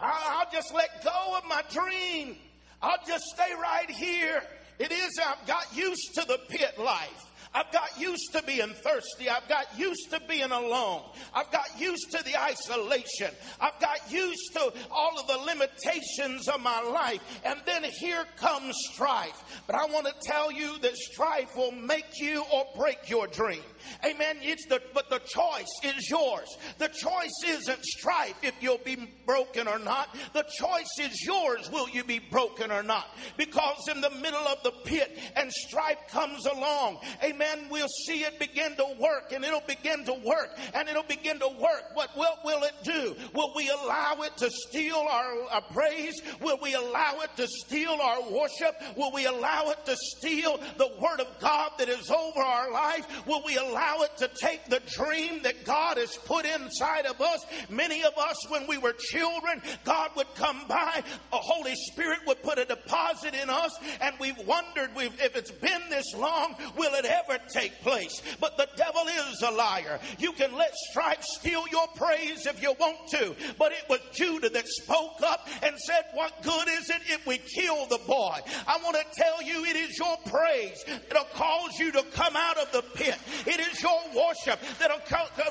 I'll 0.00 0.50
just 0.52 0.72
let 0.72 1.04
go 1.04 1.36
of 1.36 1.44
my 1.48 1.62
dream. 1.70 2.36
I'll 2.80 3.04
just 3.06 3.24
stay 3.34 3.52
right 3.60 3.90
here. 3.90 4.42
It 4.78 4.92
is, 4.92 5.18
I've 5.24 5.44
got 5.46 5.76
used 5.76 6.14
to 6.14 6.24
the 6.26 6.38
pit 6.48 6.78
life. 6.78 7.27
I've 7.54 7.72
got 7.72 7.98
used 7.98 8.32
to 8.32 8.42
being 8.42 8.74
thirsty. 8.74 9.28
I've 9.28 9.48
got 9.48 9.66
used 9.78 10.10
to 10.10 10.20
being 10.28 10.50
alone. 10.50 11.02
I've 11.34 11.50
got 11.50 11.66
used 11.78 12.10
to 12.12 12.22
the 12.24 12.40
isolation. 12.40 13.30
I've 13.60 13.80
got 13.80 14.10
used 14.10 14.52
to 14.54 14.72
all 14.90 15.18
of 15.18 15.26
the 15.26 15.38
limitations 15.38 16.48
of 16.48 16.60
my 16.60 16.80
life. 16.82 17.20
And 17.44 17.60
then 17.64 17.84
here 17.84 18.24
comes 18.36 18.76
strife. 18.92 19.62
But 19.66 19.76
I 19.76 19.86
want 19.86 20.06
to 20.06 20.14
tell 20.22 20.52
you 20.52 20.78
that 20.78 20.96
strife 20.96 21.56
will 21.56 21.72
make 21.72 22.18
you 22.20 22.44
or 22.52 22.66
break 22.76 23.08
your 23.08 23.26
dream. 23.26 23.62
Amen. 24.04 24.36
It's 24.42 24.66
the, 24.66 24.82
but 24.92 25.08
the 25.10 25.20
choice 25.20 25.94
is 25.96 26.10
yours. 26.10 26.48
The 26.78 26.88
choice 26.88 27.34
isn't 27.46 27.84
strife 27.84 28.36
if 28.42 28.54
you'll 28.60 28.78
be 28.78 29.08
broken 29.26 29.68
or 29.68 29.78
not. 29.78 30.14
The 30.34 30.44
choice 30.58 30.98
is 31.00 31.24
yours. 31.24 31.70
Will 31.70 31.88
you 31.88 32.04
be 32.04 32.18
broken 32.18 32.70
or 32.70 32.82
not? 32.82 33.06
Because 33.36 33.88
in 33.88 34.00
the 34.00 34.10
middle 34.10 34.46
of 34.46 34.62
the 34.62 34.72
pit 34.84 35.18
and 35.36 35.52
strife 35.52 35.98
comes 36.10 36.46
along, 36.46 36.98
amen, 37.22 37.37
we'll 37.70 37.88
see 37.88 38.22
it 38.22 38.38
begin 38.38 38.76
to 38.76 38.86
work 38.98 39.32
and 39.32 39.44
it'll 39.44 39.60
begin 39.66 40.04
to 40.04 40.14
work 40.14 40.56
and 40.74 40.88
it'll 40.88 41.02
begin 41.02 41.38
to 41.40 41.48
work. 41.48 41.84
What 41.94 42.10
will, 42.16 42.62
it 42.62 42.74
do? 42.82 43.14
Will 43.34 43.52
we 43.54 43.68
allow 43.68 44.16
it 44.22 44.36
to 44.38 44.50
steal 44.50 44.96
our, 44.96 45.42
our 45.50 45.62
praise? 45.72 46.20
Will 46.40 46.58
we 46.62 46.74
allow 46.74 47.20
it 47.22 47.30
to 47.36 47.46
steal 47.46 47.98
our 48.00 48.22
worship? 48.30 48.74
Will 48.96 49.12
we 49.12 49.26
allow 49.26 49.70
it 49.70 49.84
to 49.86 49.96
steal 49.96 50.60
the 50.76 50.90
word 51.00 51.20
of 51.20 51.28
God 51.40 51.72
that 51.78 51.88
is 51.88 52.10
over 52.10 52.40
our 52.40 52.70
life? 52.70 53.06
Will 53.26 53.42
we 53.44 53.56
allow 53.56 53.98
it 54.02 54.16
to 54.18 54.28
take 54.28 54.64
the 54.66 54.80
dream 54.94 55.42
that 55.42 55.64
God 55.64 55.98
has 55.98 56.16
put 56.16 56.46
inside 56.46 57.06
of 57.06 57.20
us. 57.20 57.44
Many 57.68 58.02
of 58.02 58.16
us, 58.16 58.36
when 58.48 58.66
we 58.66 58.78
were 58.78 58.92
children, 58.92 59.62
God 59.84 60.10
would 60.16 60.32
come 60.34 60.62
by, 60.68 61.02
the 61.30 61.36
Holy 61.36 61.74
Spirit 61.74 62.20
would 62.26 62.42
put 62.42 62.58
a 62.58 62.64
deposit 62.64 63.34
in 63.34 63.50
us, 63.50 63.76
and 64.00 64.14
we've 64.20 64.38
wondered 64.46 64.90
if 64.96 65.36
it's 65.36 65.50
been 65.50 65.82
this 65.90 66.14
long, 66.16 66.54
will 66.76 66.94
it 66.94 67.04
ever 67.04 67.27
take 67.48 67.80
place? 67.82 68.20
But 68.40 68.56
the 68.56 68.68
devil 68.76 69.02
is 69.30 69.42
a 69.42 69.50
liar. 69.50 70.00
You 70.18 70.32
can 70.32 70.56
let 70.56 70.74
strife 70.90 71.22
steal 71.22 71.64
your 71.70 71.86
praise 71.94 72.46
if 72.46 72.62
you 72.62 72.74
want 72.78 73.08
to, 73.10 73.34
but 73.58 73.72
it 73.72 73.84
was 73.88 74.00
Judah 74.12 74.50
that 74.50 74.66
spoke 74.66 75.22
up 75.24 75.48
and 75.62 75.78
said, 75.78 76.04
What 76.14 76.42
good 76.42 76.68
is 76.68 76.90
it 76.90 77.02
if 77.08 77.26
we 77.26 77.38
kill 77.38 77.86
the 77.86 78.00
boy? 78.06 78.38
I 78.66 78.78
want 78.82 78.96
to 78.96 79.04
tell 79.14 79.42
you, 79.42 79.64
it 79.64 79.76
is 79.76 79.98
your 79.98 80.16
praise 80.26 80.84
that'll 81.08 81.24
cause 81.34 81.78
you 81.78 81.92
to 81.92 82.02
come 82.12 82.36
out 82.36 82.58
of 82.58 82.72
the 82.72 82.82
pit. 82.94 83.16
It 83.46 83.60
is 83.60 83.68
is 83.78 83.82
your 83.82 84.00
worship 84.14 84.60
that'll 84.78 85.00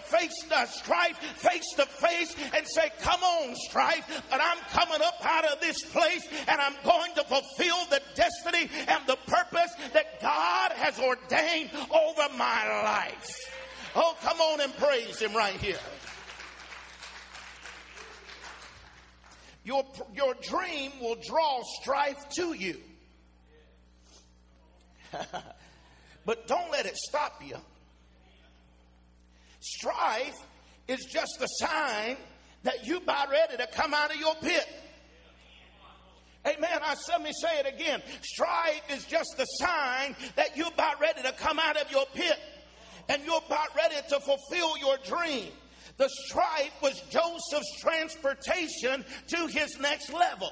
face 0.02 0.44
the 0.50 0.66
strife 0.66 1.18
face 1.38 1.74
to 1.76 1.86
face 1.86 2.36
and 2.54 2.66
say, 2.68 2.92
Come 3.02 3.22
on, 3.22 3.56
strife, 3.56 4.24
but 4.30 4.40
I'm 4.42 4.58
coming 4.70 5.02
up 5.02 5.16
out 5.24 5.46
of 5.46 5.60
this 5.62 5.82
place 5.86 6.28
and 6.48 6.60
I'm 6.60 6.76
going 6.84 7.14
to 7.16 7.24
fulfill 7.24 7.86
the 7.90 8.02
destiny 8.16 8.70
and 8.88 9.06
the 9.08 9.18
purpose 9.28 9.72
that 9.94 10.22
God 10.22 10.72
has 10.74 11.00
ordained 11.00 11.67
over 11.74 12.38
my 12.38 12.84
life. 12.84 13.30
Oh, 13.96 14.16
come 14.22 14.40
on 14.40 14.62
and 14.62 14.76
praise 14.78 15.20
Him 15.20 15.36
right 15.36 15.56
here. 15.56 15.80
Your, 19.64 19.84
your 20.16 20.34
dream 20.42 20.92
will 21.02 21.18
draw 21.28 21.62
strife 21.82 22.30
to 22.38 22.54
you. 22.54 22.78
but 26.26 26.48
don't 26.48 26.72
let 26.72 26.86
it 26.86 26.96
stop 26.96 27.42
you. 27.46 27.58
Strife 29.60 30.38
is 30.88 31.04
just 31.06 31.42
a 31.42 31.48
sign 31.66 32.16
that 32.64 32.86
you 32.86 32.98
about 32.98 33.30
ready 33.30 33.58
to 33.58 33.68
come 33.68 33.94
out 33.94 34.14
of 34.14 34.20
your 34.20 34.36
pit. 34.36 34.66
Amen. 36.48 36.80
I 36.82 36.96
let 37.10 37.22
me 37.22 37.32
say 37.42 37.60
it 37.60 37.74
again. 37.74 38.02
Strife 38.22 38.84
is 38.90 39.06
just 39.06 39.36
the 39.38 39.46
sign 39.46 40.16
that 40.36 40.56
you're 40.56 40.68
about 40.68 41.00
ready 41.02 41.22
to 41.24 41.32
come 41.34 41.60
out 41.60 41.76
of 41.78 41.92
your 41.92 42.06
pit 42.14 42.38
and 43.10 43.24
you're 43.26 43.42
about 43.46 43.76
ready 43.76 43.96
to 44.10 44.20
fulfill 44.20 44.78
your 44.78 44.98
dream. 45.06 45.52
The 45.98 46.10
strife 46.10 46.74
was 46.82 47.02
Joseph's 47.10 47.80
transportation 47.82 49.04
to 49.28 49.48
his 49.48 49.78
next 49.80 50.14
level. 50.14 50.52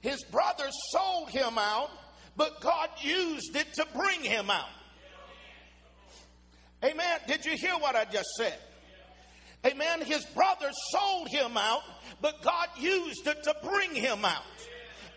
His 0.00 0.22
brothers 0.24 0.72
sold 0.90 1.30
him 1.30 1.58
out, 1.58 1.90
but 2.36 2.60
God 2.60 2.88
used 3.00 3.54
it 3.54 3.72
to 3.74 3.86
bring 3.94 4.22
him 4.22 4.50
out. 4.50 4.68
Amen. 6.84 7.20
Did 7.28 7.44
you 7.44 7.56
hear 7.56 7.74
what 7.74 7.94
I 7.94 8.04
just 8.04 8.28
said? 8.36 8.58
Amen. 9.64 10.02
His 10.02 10.24
brothers 10.26 10.74
sold 10.90 11.28
him 11.28 11.56
out, 11.56 11.82
but 12.20 12.42
God 12.42 12.68
used 12.78 13.26
it 13.26 13.42
to 13.44 13.54
bring 13.62 13.94
him 13.94 14.24
out. 14.24 14.42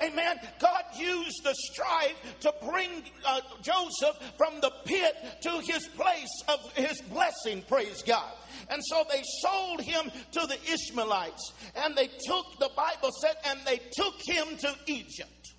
Amen. 0.03 0.37
God 0.59 0.83
used 0.97 1.43
the 1.43 1.55
strife 1.55 2.15
to 2.41 2.53
bring 2.69 3.03
uh, 3.25 3.39
Joseph 3.61 4.17
from 4.37 4.59
the 4.61 4.71
pit 4.83 5.15
to 5.43 5.61
his 5.61 5.87
place 5.87 6.43
of 6.49 6.59
his 6.73 7.01
blessing, 7.03 7.63
praise 7.67 8.03
God. 8.03 8.33
And 8.69 8.81
so 8.83 9.05
they 9.09 9.23
sold 9.41 9.81
him 9.81 10.11
to 10.33 10.47
the 10.47 10.57
Ishmaelites. 10.71 11.53
And 11.75 11.95
they 11.95 12.07
took, 12.07 12.45
the 12.59 12.71
Bible 12.75 13.11
said, 13.21 13.35
and 13.45 13.59
they 13.65 13.79
took 13.93 14.15
him 14.25 14.57
to 14.57 14.75
Egypt. 14.87 15.53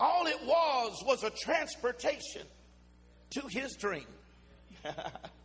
All 0.00 0.26
it 0.26 0.44
was 0.44 1.02
was 1.06 1.22
a 1.22 1.30
transportation 1.30 2.42
to 3.30 3.42
his 3.48 3.76
dream. 3.76 4.06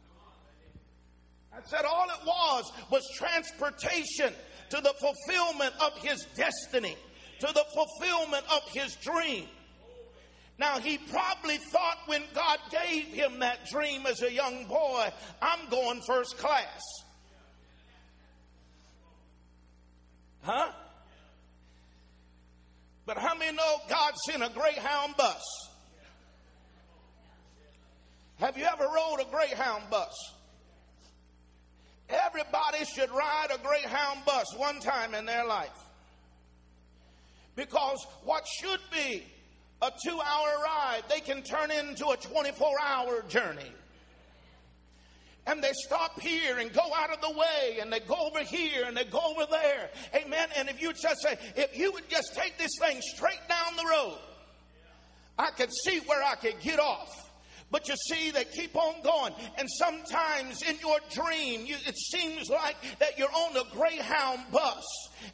Said 1.66 1.86
all 1.86 2.08
it 2.10 2.26
was 2.26 2.72
was 2.92 3.04
transportation 3.18 4.34
to 4.70 4.82
the 4.82 4.94
fulfillment 5.00 5.74
of 5.82 5.98
his 5.98 6.26
destiny, 6.36 6.96
to 7.40 7.48
the 7.48 7.66
fulfillment 7.74 8.46
of 8.52 8.62
his 8.70 8.96
dream. 8.98 9.46
Now, 10.60 10.80
he 10.80 10.98
probably 10.98 11.58
thought 11.58 11.98
when 12.08 12.24
God 12.34 12.60
gave 12.72 13.06
him 13.06 13.40
that 13.40 13.68
dream 13.70 14.06
as 14.08 14.24
a 14.24 14.32
young 14.32 14.66
boy, 14.66 15.12
I'm 15.42 15.70
going 15.70 16.02
first 16.02 16.38
class. 16.38 16.82
Huh? 20.42 20.72
But 23.06 23.18
how 23.18 23.36
many 23.36 23.56
know 23.56 23.78
God 23.88 24.14
sent 24.26 24.44
a 24.44 24.50
Greyhound 24.50 25.16
bus? 25.16 25.44
Have 28.40 28.58
you 28.58 28.66
ever 28.66 28.84
rode 28.84 29.20
a 29.22 29.26
Greyhound 29.30 29.90
bus? 29.90 30.14
Everybody 32.10 32.86
should 32.86 33.12
ride 33.12 33.48
a 33.54 33.58
Greyhound 33.58 34.24
bus 34.26 34.56
one 34.56 34.80
time 34.80 35.14
in 35.14 35.26
their 35.26 35.46
life. 35.46 35.78
Because 37.56 38.06
what 38.24 38.46
should 38.48 38.80
be 38.92 39.24
a 39.82 39.92
two 40.06 40.20
hour 40.20 40.64
ride, 40.64 41.02
they 41.10 41.20
can 41.20 41.42
turn 41.42 41.72
into 41.72 42.08
a 42.10 42.18
24 42.18 42.68
hour 42.82 43.24
journey. 43.28 43.72
And 45.46 45.64
they 45.64 45.72
stop 45.74 46.20
here 46.20 46.60
and 46.60 46.74
go 46.74 46.94
out 46.94 47.10
of 47.10 47.22
the 47.22 47.32
way 47.32 47.80
and 47.80 47.92
they 47.92 48.02
go 48.02 48.16
over 48.28 48.44
here 48.44 48.84
and 48.86 48.96
they 48.96 49.06
go 49.06 49.22
over 49.24 49.46
there. 49.50 49.90
Amen. 50.14 50.50
And 50.58 50.68
if 50.68 50.82
you 50.82 50.92
just 50.92 51.22
say, 51.22 51.38
if 51.56 51.78
you 51.78 51.92
would 51.94 52.10
just 52.10 52.36
take 52.36 52.58
this 52.58 52.72
thing 52.80 53.00
straight 53.02 53.40
down 53.48 53.78
the 53.78 53.86
road, 53.90 54.18
I 55.40 55.52
could 55.52 55.72
see 55.86 56.00
where 56.02 56.22
I 56.22 56.36
could 56.36 56.60
get 56.60 56.80
off. 56.80 57.27
But 57.70 57.90
you 57.90 57.96
see, 57.96 58.32
they 58.32 58.46
keep 58.46 58.76
on 58.76 59.02
going. 59.04 59.34
And 59.58 59.68
sometimes 59.70 60.62
in 60.62 60.78
your 60.80 61.00
dream, 61.12 61.66
you, 61.66 61.76
it 61.86 61.98
seems 61.98 62.50
like 62.50 62.78
that 63.00 63.18
you're 63.18 63.28
on 63.32 63.58
a 63.58 63.76
Greyhound 63.76 64.40
bus 64.52 64.86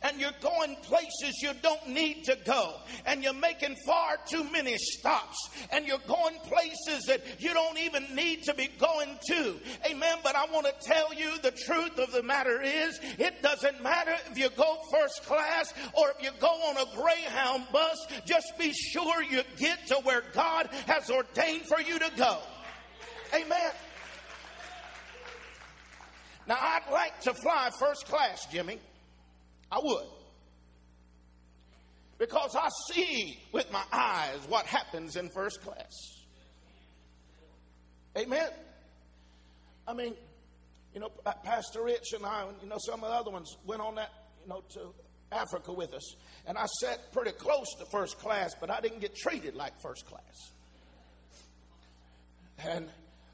and 0.01 0.19
you're 0.19 0.31
going 0.41 0.75
places 0.83 1.41
you 1.41 1.51
don't 1.61 1.87
need 1.87 2.23
to 2.25 2.37
go. 2.45 2.75
And 3.05 3.23
you're 3.23 3.33
making 3.33 3.75
far 3.85 4.17
too 4.27 4.43
many 4.51 4.77
stops. 4.77 5.49
And 5.71 5.85
you're 5.85 5.97
going 6.07 6.35
places 6.43 7.05
that 7.07 7.21
you 7.39 7.53
don't 7.53 7.77
even 7.77 8.05
need 8.15 8.43
to 8.43 8.53
be 8.53 8.69
going 8.79 9.17
to. 9.27 9.55
Amen. 9.89 10.17
But 10.23 10.35
I 10.35 10.45
want 10.45 10.67
to 10.67 10.73
tell 10.87 11.13
you 11.13 11.37
the 11.39 11.51
truth 11.51 11.97
of 11.99 12.11
the 12.11 12.23
matter 12.23 12.61
is, 12.61 12.99
it 13.19 13.41
doesn't 13.41 13.81
matter 13.81 14.15
if 14.29 14.37
you 14.37 14.49
go 14.57 14.77
first 14.91 15.23
class 15.25 15.73
or 15.93 16.11
if 16.11 16.23
you 16.23 16.31
go 16.39 16.47
on 16.47 16.77
a 16.77 16.95
Greyhound 16.95 17.65
bus. 17.71 17.97
Just 18.25 18.53
be 18.57 18.71
sure 18.73 19.23
you 19.23 19.41
get 19.57 19.85
to 19.87 19.95
where 20.03 20.23
God 20.33 20.69
has 20.87 21.09
ordained 21.09 21.63
for 21.63 21.81
you 21.81 21.99
to 21.99 22.11
go. 22.17 22.37
Amen. 23.33 23.71
Now, 26.47 26.57
I'd 26.59 26.91
like 26.91 27.21
to 27.21 27.33
fly 27.33 27.69
first 27.79 28.05
class, 28.05 28.45
Jimmy. 28.51 28.79
I 29.73 29.79
would. 29.83 30.05
Because 32.19 32.55
I 32.55 32.69
see 32.91 33.39
with 33.51 33.71
my 33.71 33.81
eyes 33.91 34.37
what 34.47 34.67
happens 34.67 35.15
in 35.15 35.29
first 35.29 35.61
class. 35.61 35.91
Amen. 38.15 38.49
I 39.87 39.93
mean, 39.93 40.13
you 40.93 40.99
know, 40.99 41.09
Pastor 41.43 41.83
Rich 41.83 42.13
and 42.13 42.23
I, 42.23 42.43
and 42.43 42.55
you 42.61 42.69
know, 42.69 42.77
some 42.85 43.03
of 43.03 43.09
the 43.09 43.15
other 43.15 43.31
ones 43.31 43.57
went 43.65 43.81
on 43.81 43.95
that, 43.95 44.11
you 44.43 44.49
know, 44.49 44.63
to 44.75 44.93
Africa 45.31 45.73
with 45.73 45.91
us. 45.95 46.15
And 46.45 46.55
I 46.55 46.67
sat 46.79 47.11
pretty 47.11 47.31
close 47.31 47.73
to 47.79 47.85
first 47.85 48.19
class, 48.19 48.53
but 48.59 48.69
I 48.69 48.79
didn't 48.79 48.99
get 48.99 49.15
treated 49.15 49.55
like 49.55 49.73
first 49.81 50.05
class. 50.05 50.51
And 52.59 52.87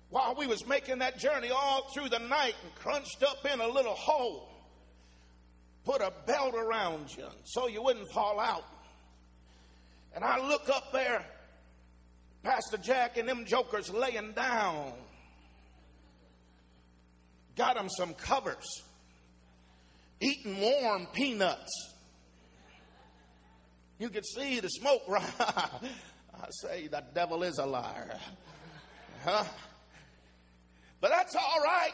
while 0.09 0.35
we 0.35 0.47
was 0.47 0.65
making 0.65 0.99
that 0.99 1.19
journey 1.19 1.49
all 1.49 1.91
through 1.93 2.07
the 2.07 2.19
night 2.19 2.55
and 2.63 2.73
crunched 2.75 3.23
up 3.23 3.45
in 3.45 3.59
a 3.59 3.67
little 3.67 3.93
hole, 3.93 4.49
put 5.89 6.01
a 6.01 6.13
belt 6.27 6.53
around 6.53 7.05
you 7.17 7.25
so 7.45 7.67
you 7.67 7.81
wouldn't 7.81 8.07
fall 8.11 8.39
out. 8.39 8.65
And 10.13 10.23
I 10.23 10.37
look 10.47 10.69
up 10.69 10.91
there, 10.93 11.25
Pastor 12.43 12.77
Jack 12.77 13.17
and 13.17 13.27
them 13.27 13.43
jokers 13.45 13.91
laying 13.91 14.33
down. 14.33 14.93
Got 17.55 17.75
them 17.75 17.89
some 17.89 18.13
covers, 18.13 18.83
eating 20.21 20.59
warm 20.59 21.07
peanuts. 21.11 21.71
You 23.97 24.09
could 24.09 24.25
see 24.25 24.59
the 24.59 24.69
smoke. 24.69 25.01
Right. 25.07 25.23
I 25.39 26.47
say, 26.51 26.87
the 26.87 27.03
devil 27.13 27.43
is 27.43 27.57
a 27.57 27.65
liar. 27.65 28.17
Huh? 29.25 29.43
But 31.01 31.09
that's 31.09 31.35
all 31.35 31.61
right 31.61 31.91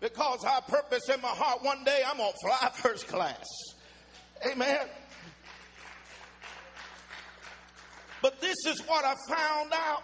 because 0.00 0.44
I 0.44 0.60
purpose 0.60 1.08
in 1.08 1.20
my 1.20 1.28
heart 1.28 1.62
one 1.62 1.84
day 1.84 2.02
I'm 2.06 2.16
going 2.16 2.32
to 2.32 2.38
fly 2.46 2.70
first 2.74 3.08
class. 3.08 3.46
Amen. 4.50 4.86
But 8.22 8.40
this 8.40 8.56
is 8.66 8.80
what 8.86 9.04
I 9.04 9.14
found 9.28 9.72
out. 9.74 10.02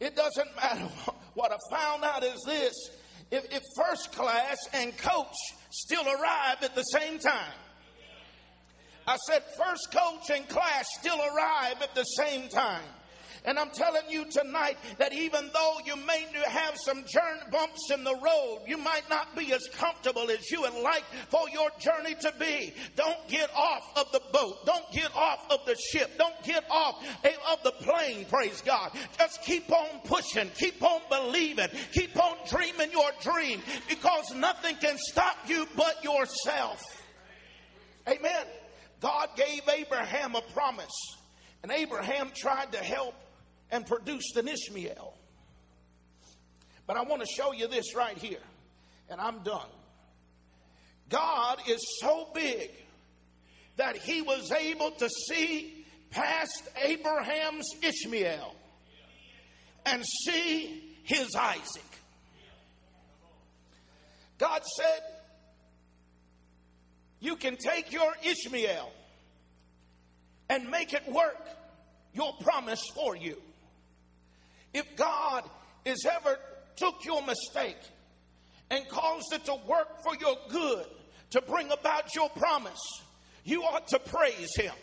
It 0.00 0.14
doesn't 0.16 0.54
matter. 0.56 0.88
What 1.34 1.52
I 1.52 1.76
found 1.76 2.02
out 2.02 2.24
is 2.24 2.42
this 2.46 2.72
if, 3.30 3.44
if 3.52 3.60
first 3.76 4.10
class 4.12 4.56
and 4.72 4.96
coach 4.96 5.34
still 5.70 6.06
arrive 6.06 6.62
at 6.62 6.74
the 6.74 6.82
same 6.82 7.18
time, 7.18 7.52
I 9.06 9.16
said 9.28 9.42
first 9.58 9.92
coach 9.92 10.30
and 10.34 10.48
class 10.48 10.86
still 10.98 11.18
arrive 11.18 11.82
at 11.82 11.94
the 11.94 12.04
same 12.04 12.48
time. 12.48 12.82
And 13.46 13.60
I'm 13.60 13.70
telling 13.70 14.02
you 14.10 14.24
tonight 14.24 14.76
that 14.98 15.12
even 15.12 15.48
though 15.54 15.76
you 15.84 15.94
may 15.96 16.26
have 16.48 16.76
some 16.84 17.04
journey 17.04 17.40
bumps 17.52 17.90
in 17.92 18.02
the 18.02 18.14
road, 18.16 18.62
you 18.66 18.76
might 18.76 19.08
not 19.08 19.36
be 19.36 19.52
as 19.52 19.68
comfortable 19.68 20.28
as 20.30 20.50
you 20.50 20.62
would 20.62 20.74
like 20.74 21.04
for 21.28 21.48
your 21.50 21.70
journey 21.78 22.16
to 22.16 22.34
be. 22.40 22.74
Don't 22.96 23.28
get 23.28 23.48
off 23.54 23.92
of 23.96 24.10
the 24.10 24.20
boat. 24.32 24.66
Don't 24.66 24.90
get 24.92 25.14
off 25.14 25.46
of 25.48 25.64
the 25.64 25.76
ship. 25.76 26.18
Don't 26.18 26.42
get 26.42 26.64
off 26.68 27.04
of 27.24 27.62
the 27.62 27.70
plane, 27.70 28.24
praise 28.24 28.60
God. 28.62 28.90
Just 29.16 29.42
keep 29.42 29.70
on 29.70 30.00
pushing. 30.04 30.50
Keep 30.56 30.82
on 30.82 31.00
believing. 31.08 31.68
Keep 31.92 32.20
on 32.20 32.36
dreaming 32.50 32.90
your 32.90 33.10
dream 33.22 33.62
because 33.88 34.34
nothing 34.34 34.74
can 34.76 34.98
stop 34.98 35.36
you 35.46 35.68
but 35.76 36.02
yourself. 36.02 36.82
Amen. 38.08 38.44
God 39.00 39.28
gave 39.36 39.62
Abraham 39.68 40.34
a 40.34 40.42
promise, 40.52 41.16
and 41.62 41.70
Abraham 41.70 42.30
tried 42.34 42.72
to 42.72 42.78
help 42.78 43.14
and 43.70 43.86
produced 43.86 44.36
an 44.36 44.48
Ishmael. 44.48 45.14
But 46.86 46.96
I 46.96 47.02
want 47.02 47.22
to 47.22 47.28
show 47.28 47.52
you 47.52 47.66
this 47.66 47.94
right 47.94 48.16
here, 48.16 48.42
and 49.10 49.20
I'm 49.20 49.42
done. 49.42 49.68
God 51.08 51.60
is 51.68 51.80
so 52.00 52.28
big 52.34 52.70
that 53.76 53.96
he 53.96 54.22
was 54.22 54.50
able 54.52 54.90
to 54.92 55.08
see 55.08 55.84
past 56.10 56.68
Abraham's 56.82 57.66
Ishmael 57.82 58.54
and 59.84 60.04
see 60.24 60.82
his 61.04 61.34
Isaac. 61.34 61.82
God 64.38 64.62
said, 64.76 65.00
You 67.20 67.36
can 67.36 67.56
take 67.56 67.92
your 67.92 68.12
Ishmael 68.22 68.92
and 70.48 70.70
make 70.70 70.92
it 70.92 71.10
work 71.10 71.48
your 72.12 72.32
promise 72.40 72.82
for 72.94 73.16
you. 73.16 73.36
If 74.76 74.94
God 74.94 75.42
has 75.86 76.04
ever 76.04 76.38
took 76.76 77.02
your 77.02 77.22
mistake 77.24 77.78
and 78.70 78.86
caused 78.90 79.32
it 79.32 79.46
to 79.46 79.54
work 79.66 80.02
for 80.02 80.14
your 80.20 80.36
good, 80.50 80.84
to 81.30 81.40
bring 81.40 81.72
about 81.72 82.14
your 82.14 82.28
promise, 82.28 82.82
you 83.42 83.62
ought 83.62 83.88
to 83.88 83.98
praise 83.98 84.54
Him. 84.54 84.74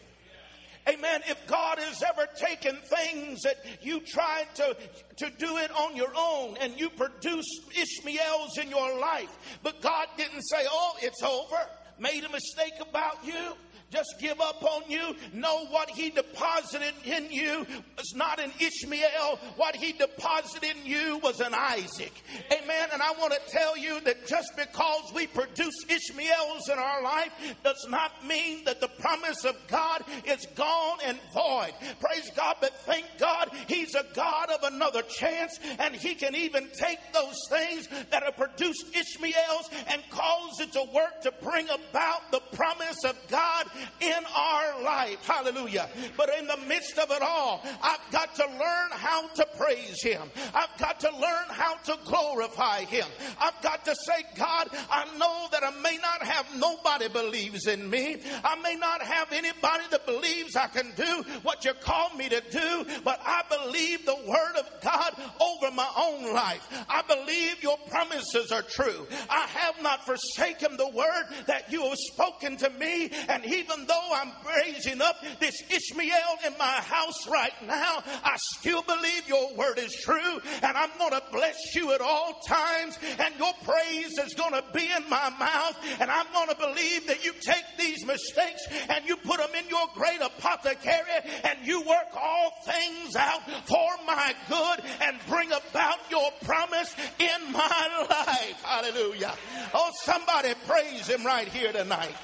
Amen. 0.89 1.21
If 1.29 1.45
God 1.45 1.77
has 1.77 2.01
ever 2.01 2.27
taken 2.35 2.75
things 2.77 3.43
that 3.43 3.57
you 3.83 3.99
tried 3.99 4.47
to, 4.55 4.75
to 5.17 5.29
do 5.37 5.57
it 5.57 5.69
on 5.69 5.95
your 5.95 6.11
own 6.17 6.57
and 6.59 6.73
you 6.79 6.89
produced 6.89 7.61
Ishmaels 7.79 8.57
in 8.57 8.71
your 8.71 8.99
life, 8.99 9.59
but 9.61 9.79
God 9.79 10.07
didn't 10.17 10.41
say, 10.41 10.65
oh, 10.71 10.95
it's 11.03 11.21
over, 11.21 11.69
made 11.99 12.23
a 12.23 12.29
mistake 12.29 12.73
about 12.81 13.23
you, 13.23 13.53
just 13.93 14.15
give 14.19 14.41
up 14.41 14.63
on 14.63 14.89
you. 14.89 15.15
Know 15.33 15.67
what 15.67 15.89
he 15.91 16.09
deposited 16.09 16.93
in 17.05 17.31
you 17.31 17.65
was 17.95 18.13
not 18.15 18.39
an 18.39 18.51
Ishmael. 18.59 19.39
What 19.55 19.75
he 19.75 19.91
deposited 19.93 20.75
in 20.75 20.85
you 20.85 21.19
was 21.19 21.39
an 21.39 21.53
Isaac. 21.53 22.11
Amen. 22.51 22.89
And 22.91 23.01
I 23.01 23.11
want 23.11 23.33
to 23.33 23.51
tell 23.51 23.77
you 23.77 24.01
that 24.01 24.25
just 24.25 24.51
because 24.57 25.13
we 25.13 25.27
produce 25.27 25.75
Ishmaels 25.87 26.69
in 26.69 26.79
our 26.79 27.03
life 27.03 27.31
does 27.63 27.85
not 27.89 28.25
mean 28.25 28.65
that 28.65 28.81
the 28.81 28.87
promise 28.87 29.45
of 29.45 29.55
God 29.67 30.03
is 30.25 30.47
gone 30.55 30.97
and 31.05 31.19
void. 31.33 31.73
Praise 31.99 32.31
God. 32.35 32.55
But 32.61 32.75
thank 32.85 33.05
God 33.19 33.51
he's 33.67 33.93
a 33.93 34.05
God 34.15 34.49
of 34.49 34.73
another 34.73 35.03
chance 35.03 35.59
and 35.77 35.93
he 35.95 36.15
can 36.15 36.35
even 36.35 36.67
take 36.79 36.99
those 37.13 37.37
things 37.49 37.87
that 38.09 38.23
have 38.23 38.37
produced 38.37 38.95
Ishmaels 38.95 39.69
and 39.87 40.01
cause 40.09 40.59
it 40.59 40.73
to 40.73 40.83
work 40.93 41.21
to 41.21 41.31
bring 41.43 41.67
about 41.69 42.31
the 42.31 42.41
promise 42.55 43.03
of 43.05 43.15
God 43.29 43.67
in 43.99 44.23
our 44.35 44.83
life. 44.83 45.25
Hallelujah. 45.25 45.89
But 46.17 46.29
in 46.37 46.47
the 46.47 46.57
midst 46.67 46.97
of 46.97 47.11
it 47.11 47.21
all, 47.21 47.63
I've 47.81 48.11
got 48.11 48.35
to 48.35 48.45
learn 48.45 48.89
how 48.91 49.27
to 49.27 49.47
praise 49.57 50.01
Him. 50.01 50.29
I've 50.53 50.77
got 50.77 50.99
to 51.01 51.11
learn 51.11 51.47
how 51.49 51.75
to 51.75 51.97
glorify 52.05 52.81
Him. 52.85 53.05
I've 53.39 53.61
got 53.61 53.85
to 53.85 53.95
say, 53.95 54.23
God, 54.35 54.69
I 54.89 55.05
know 55.17 55.47
that 55.51 55.63
I 55.63 55.71
may 55.81 55.97
not 55.97 56.23
have 56.23 56.45
nobody 56.57 57.07
believes 57.09 57.67
in 57.67 57.89
me. 57.89 58.17
I 58.43 58.55
may 58.61 58.75
not 58.75 59.01
have 59.01 59.31
anybody 59.31 59.83
that 59.91 60.05
believes 60.05 60.55
I 60.55 60.67
can 60.67 60.91
do 60.95 61.23
what 61.43 61.65
you 61.65 61.73
call 61.73 62.13
me 62.15 62.29
to 62.29 62.41
do, 62.51 62.85
but 63.03 63.19
I 63.25 63.43
believe 63.49 64.05
the 64.05 64.15
word 64.27 64.55
of 64.57 64.69
God 64.81 65.13
over 65.39 65.73
my 65.73 65.89
own 65.97 66.33
life. 66.33 66.67
I 66.89 67.01
believe 67.01 67.61
your 67.61 67.77
promises 67.89 68.51
are 68.51 68.61
true. 68.61 69.07
I 69.29 69.47
have 69.47 69.81
not 69.81 70.05
forsaken 70.05 70.77
the 70.77 70.89
word 70.89 71.25
that 71.47 71.71
you 71.71 71.83
have 71.83 71.97
spoken 71.97 72.57
to 72.57 72.69
me, 72.71 73.11
and 73.29 73.43
even 73.63 73.85
though 73.85 74.09
I'm 74.13 74.31
raising 74.45 75.01
up 75.01 75.15
this 75.39 75.61
Ishmael 75.69 76.37
in 76.45 76.53
my 76.57 76.65
house 76.65 77.27
right 77.27 77.53
now, 77.65 78.03
I 78.23 78.35
still 78.37 78.81
believe 78.83 79.27
your 79.27 79.53
word 79.55 79.77
is 79.77 79.93
true, 80.03 80.39
and 80.61 80.77
I'm 80.77 80.89
going 80.97 81.11
to 81.11 81.23
bless 81.31 81.75
you 81.75 81.93
at 81.93 82.01
all 82.01 82.39
times, 82.47 82.97
and 83.19 83.33
your 83.37 83.53
praise 83.63 84.17
is 84.17 84.33
going 84.33 84.53
to 84.53 84.63
be 84.73 84.85
in 84.85 85.09
my 85.09 85.29
mouth, 85.39 85.77
and 85.99 86.09
I'm 86.09 86.27
going 86.33 86.49
to 86.49 86.55
believe 86.55 87.07
that 87.07 87.23
you 87.23 87.33
take 87.41 87.63
these 87.77 88.05
mistakes 88.05 88.61
and 88.89 89.05
you 89.05 89.15
put 89.17 89.37
them 89.37 89.49
in 89.57 89.69
your 89.69 89.87
great 89.95 90.21
apothecary, 90.21 91.01
and 91.43 91.65
you 91.65 91.81
work 91.81 92.15
all 92.15 92.51
things 92.65 93.15
out 93.15 93.41
for 93.65 94.05
my 94.05 94.33
good 94.49 94.79
and 95.01 95.17
bring 95.27 95.51
about 95.51 95.99
your 96.09 96.29
promise 96.43 96.95
in 97.19 97.51
my 97.51 98.05
life. 98.09 98.61
Hallelujah. 98.63 99.33
Oh, 99.73 99.91
somebody 100.01 100.53
praise 100.67 101.07
him 101.07 101.25
right 101.25 101.47
here 101.47 101.71
tonight. 101.71 102.15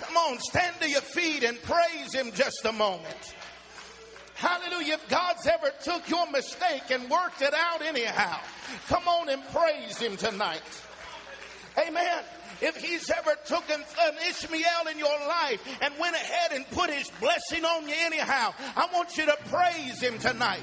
Come 0.00 0.16
on, 0.16 0.38
stand 0.40 0.76
to 0.80 0.88
your 0.88 1.00
feet 1.02 1.44
and 1.44 1.60
praise 1.62 2.14
Him 2.14 2.32
just 2.32 2.64
a 2.64 2.72
moment. 2.72 3.34
Hallelujah. 4.34 4.94
If 4.94 5.08
God's 5.10 5.46
ever 5.46 5.70
took 5.82 6.08
your 6.08 6.30
mistake 6.30 6.90
and 6.90 7.10
worked 7.10 7.42
it 7.42 7.52
out 7.52 7.82
anyhow, 7.82 8.40
come 8.88 9.06
on 9.06 9.28
and 9.28 9.42
praise 9.52 9.98
Him 9.98 10.16
tonight. 10.16 10.62
Amen. 11.78 12.24
If 12.62 12.76
He's 12.76 13.10
ever 13.10 13.36
took 13.44 13.68
an, 13.68 13.82
an 14.00 14.14
Ishmael 14.28 14.88
in 14.90 14.98
your 14.98 15.18
life 15.28 15.62
and 15.82 15.92
went 16.00 16.16
ahead 16.16 16.52
and 16.52 16.66
put 16.70 16.88
His 16.88 17.10
blessing 17.20 17.64
on 17.66 17.86
you 17.86 17.94
anyhow, 17.98 18.54
I 18.76 18.88
want 18.94 19.18
you 19.18 19.26
to 19.26 19.36
praise 19.50 20.00
Him 20.00 20.18
tonight. 20.18 20.62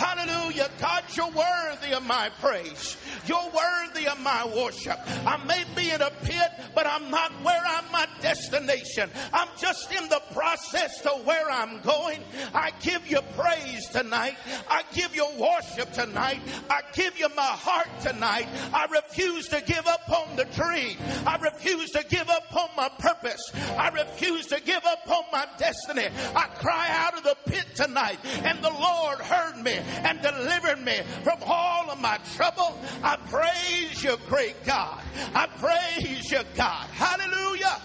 Hallelujah. 0.00 0.70
God, 0.80 1.04
you're 1.14 1.26
worthy 1.26 1.92
of 1.92 2.02
my 2.04 2.30
praise. 2.40 2.96
You're 3.26 3.50
worthy 3.52 4.06
of 4.08 4.18
my 4.20 4.46
worship. 4.46 4.98
I 5.26 5.36
may 5.44 5.62
be 5.76 5.90
in 5.90 6.00
a 6.00 6.10
pit, 6.22 6.50
but 6.74 6.86
I'm 6.86 7.10
not 7.10 7.30
where 7.44 7.60
I'm 7.66 7.84
my 7.92 8.08
destination. 8.22 9.10
I'm 9.34 9.48
just 9.58 9.92
in 9.92 10.08
the 10.08 10.22
process 10.32 11.02
to 11.02 11.10
where 11.10 11.50
I'm 11.50 11.82
going. 11.82 12.20
I 12.54 12.70
give 12.80 13.06
you 13.10 13.20
praise 13.36 13.88
tonight. 13.88 14.36
I 14.70 14.84
give 14.94 15.14
you 15.14 15.26
worship 15.36 15.92
tonight. 15.92 16.40
I 16.70 16.80
give 16.94 17.18
you 17.18 17.28
my 17.36 17.42
heart 17.42 17.88
tonight. 18.00 18.48
I 18.72 18.86
refuse 18.86 19.48
to 19.48 19.60
give 19.60 19.86
up 19.86 20.08
on 20.08 20.34
the 20.36 20.46
dream. 20.46 20.96
I 21.26 21.36
refuse 21.36 21.90
to 21.90 22.04
give 22.08 22.30
up 22.30 22.56
on 22.56 22.70
my 22.74 22.88
purpose. 22.88 23.52
I 23.76 23.90
refuse 23.90 24.46
to 24.46 24.62
give 24.62 24.82
up 24.86 25.10
on 25.10 25.24
my 25.30 25.46
destiny. 25.58 26.08
I 26.34 26.46
cry 26.58 26.88
out 26.88 27.18
of 27.18 27.22
the 27.24 27.36
pit 27.44 27.66
tonight, 27.74 28.18
and 28.44 28.64
the 28.64 28.70
Lord 28.70 29.18
heard 29.18 29.62
me 29.62 29.78
and 30.04 30.20
delivered 30.22 30.80
me 30.84 31.00
from 31.22 31.38
all 31.46 31.90
of 31.90 32.00
my 32.00 32.18
trouble. 32.36 32.78
I 33.02 33.16
praise 33.16 34.02
you, 34.02 34.16
great 34.28 34.64
God. 34.64 35.02
I 35.34 35.46
praise 35.46 36.30
you, 36.30 36.40
God. 36.54 36.88
Hallelujah. 36.90 37.80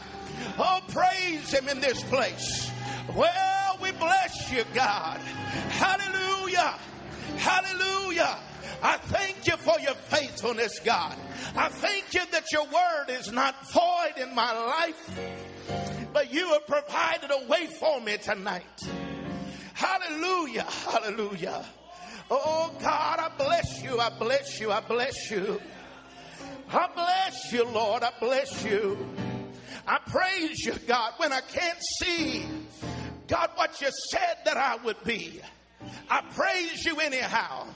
Oh, 0.57 0.81
praise 0.89 1.51
Him 1.51 1.67
in 1.67 1.79
this 1.81 2.03
place. 2.03 2.71
Well, 3.15 3.77
we 3.81 3.91
bless 3.91 4.51
you, 4.51 4.63
God. 4.73 5.19
Hallelujah. 5.69 6.75
Hallelujah. 7.37 8.37
I 8.81 8.97
thank 8.97 9.47
you 9.47 9.57
for 9.57 9.79
your 9.79 9.95
faithfulness, 9.95 10.79
God. 10.79 11.15
I 11.55 11.69
thank 11.69 12.13
you 12.13 12.21
that 12.31 12.51
your 12.51 12.65
word 12.65 13.09
is 13.09 13.31
not 13.31 13.71
void 13.71 14.21
in 14.21 14.33
my 14.35 14.51
life, 14.51 15.19
but 16.13 16.33
you 16.33 16.49
have 16.49 16.67
provided 16.67 17.31
a 17.31 17.47
way 17.47 17.67
for 17.67 18.01
me 18.01 18.17
tonight. 18.17 18.63
Hallelujah. 19.73 20.63
Hallelujah. 20.63 21.65
Oh 22.29 22.71
God, 22.81 23.19
I 23.19 23.29
bless 23.37 23.83
you. 23.83 23.99
I 23.99 24.09
bless 24.17 24.59
you. 24.59 24.71
I 24.71 24.81
bless 24.81 25.29
you. 25.29 25.61
I 26.69 26.87
bless 26.93 27.53
you, 27.53 27.65
Lord. 27.65 28.03
I 28.03 28.11
bless 28.19 28.63
you. 28.63 28.97
I 29.87 29.99
praise 29.99 30.65
you, 30.65 30.73
God, 30.87 31.13
when 31.17 31.31
I 31.31 31.41
can't 31.41 31.77
see, 31.99 32.45
God, 33.27 33.51
what 33.55 33.79
you 33.81 33.89
said 34.09 34.37
that 34.45 34.57
I 34.57 34.77
would 34.77 35.03
be. 35.03 35.39
I 36.09 36.21
praise 36.33 36.83
you 36.85 36.99
anyhow. 36.99 37.67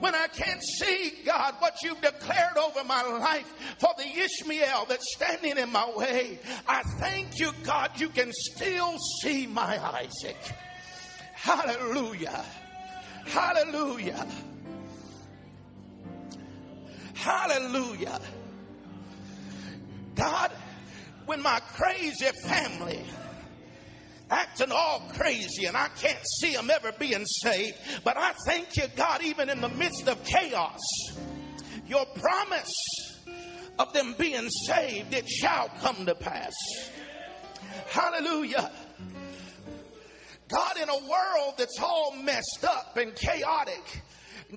When 0.00 0.14
I 0.14 0.26
can't 0.26 0.62
see, 0.62 1.14
God, 1.24 1.54
what 1.58 1.82
you've 1.82 2.00
declared 2.02 2.58
over 2.58 2.84
my 2.84 3.02
life 3.02 3.50
for 3.78 3.88
the 3.96 4.06
Ishmael 4.06 4.84
that's 4.86 5.14
standing 5.14 5.56
in 5.56 5.72
my 5.72 5.90
way, 5.96 6.38
I 6.68 6.82
thank 6.98 7.38
you, 7.38 7.52
God, 7.62 7.98
you 7.98 8.10
can 8.10 8.30
still 8.32 8.98
see 9.22 9.46
my 9.46 9.82
Isaac. 9.94 10.36
Hallelujah. 11.32 12.44
Hallelujah. 13.26 14.26
Hallelujah. 17.14 18.20
God, 20.14 20.52
when 21.26 21.42
my 21.42 21.60
crazy 21.74 22.26
family 22.44 23.02
acting 24.30 24.72
all 24.72 25.00
crazy 25.14 25.66
and 25.66 25.76
I 25.76 25.88
can't 25.88 26.24
see 26.40 26.54
them 26.54 26.70
ever 26.70 26.92
being 26.92 27.24
saved, 27.26 27.76
but 28.04 28.16
I 28.16 28.32
thank 28.46 28.76
you, 28.76 28.84
God, 28.96 29.22
even 29.22 29.50
in 29.50 29.60
the 29.60 29.68
midst 29.68 30.08
of 30.08 30.22
chaos, 30.24 30.80
your 31.86 32.06
promise 32.06 32.74
of 33.78 33.92
them 33.92 34.14
being 34.18 34.48
saved, 34.48 35.12
it 35.14 35.28
shall 35.28 35.68
come 35.80 36.06
to 36.06 36.14
pass. 36.14 36.54
Hallelujah. 37.88 38.70
God, 40.48 40.76
in 40.76 40.88
a 40.88 40.98
world 41.08 41.54
that's 41.56 41.80
all 41.80 42.12
messed 42.12 42.64
up 42.64 42.96
and 42.96 43.14
chaotic, 43.14 44.02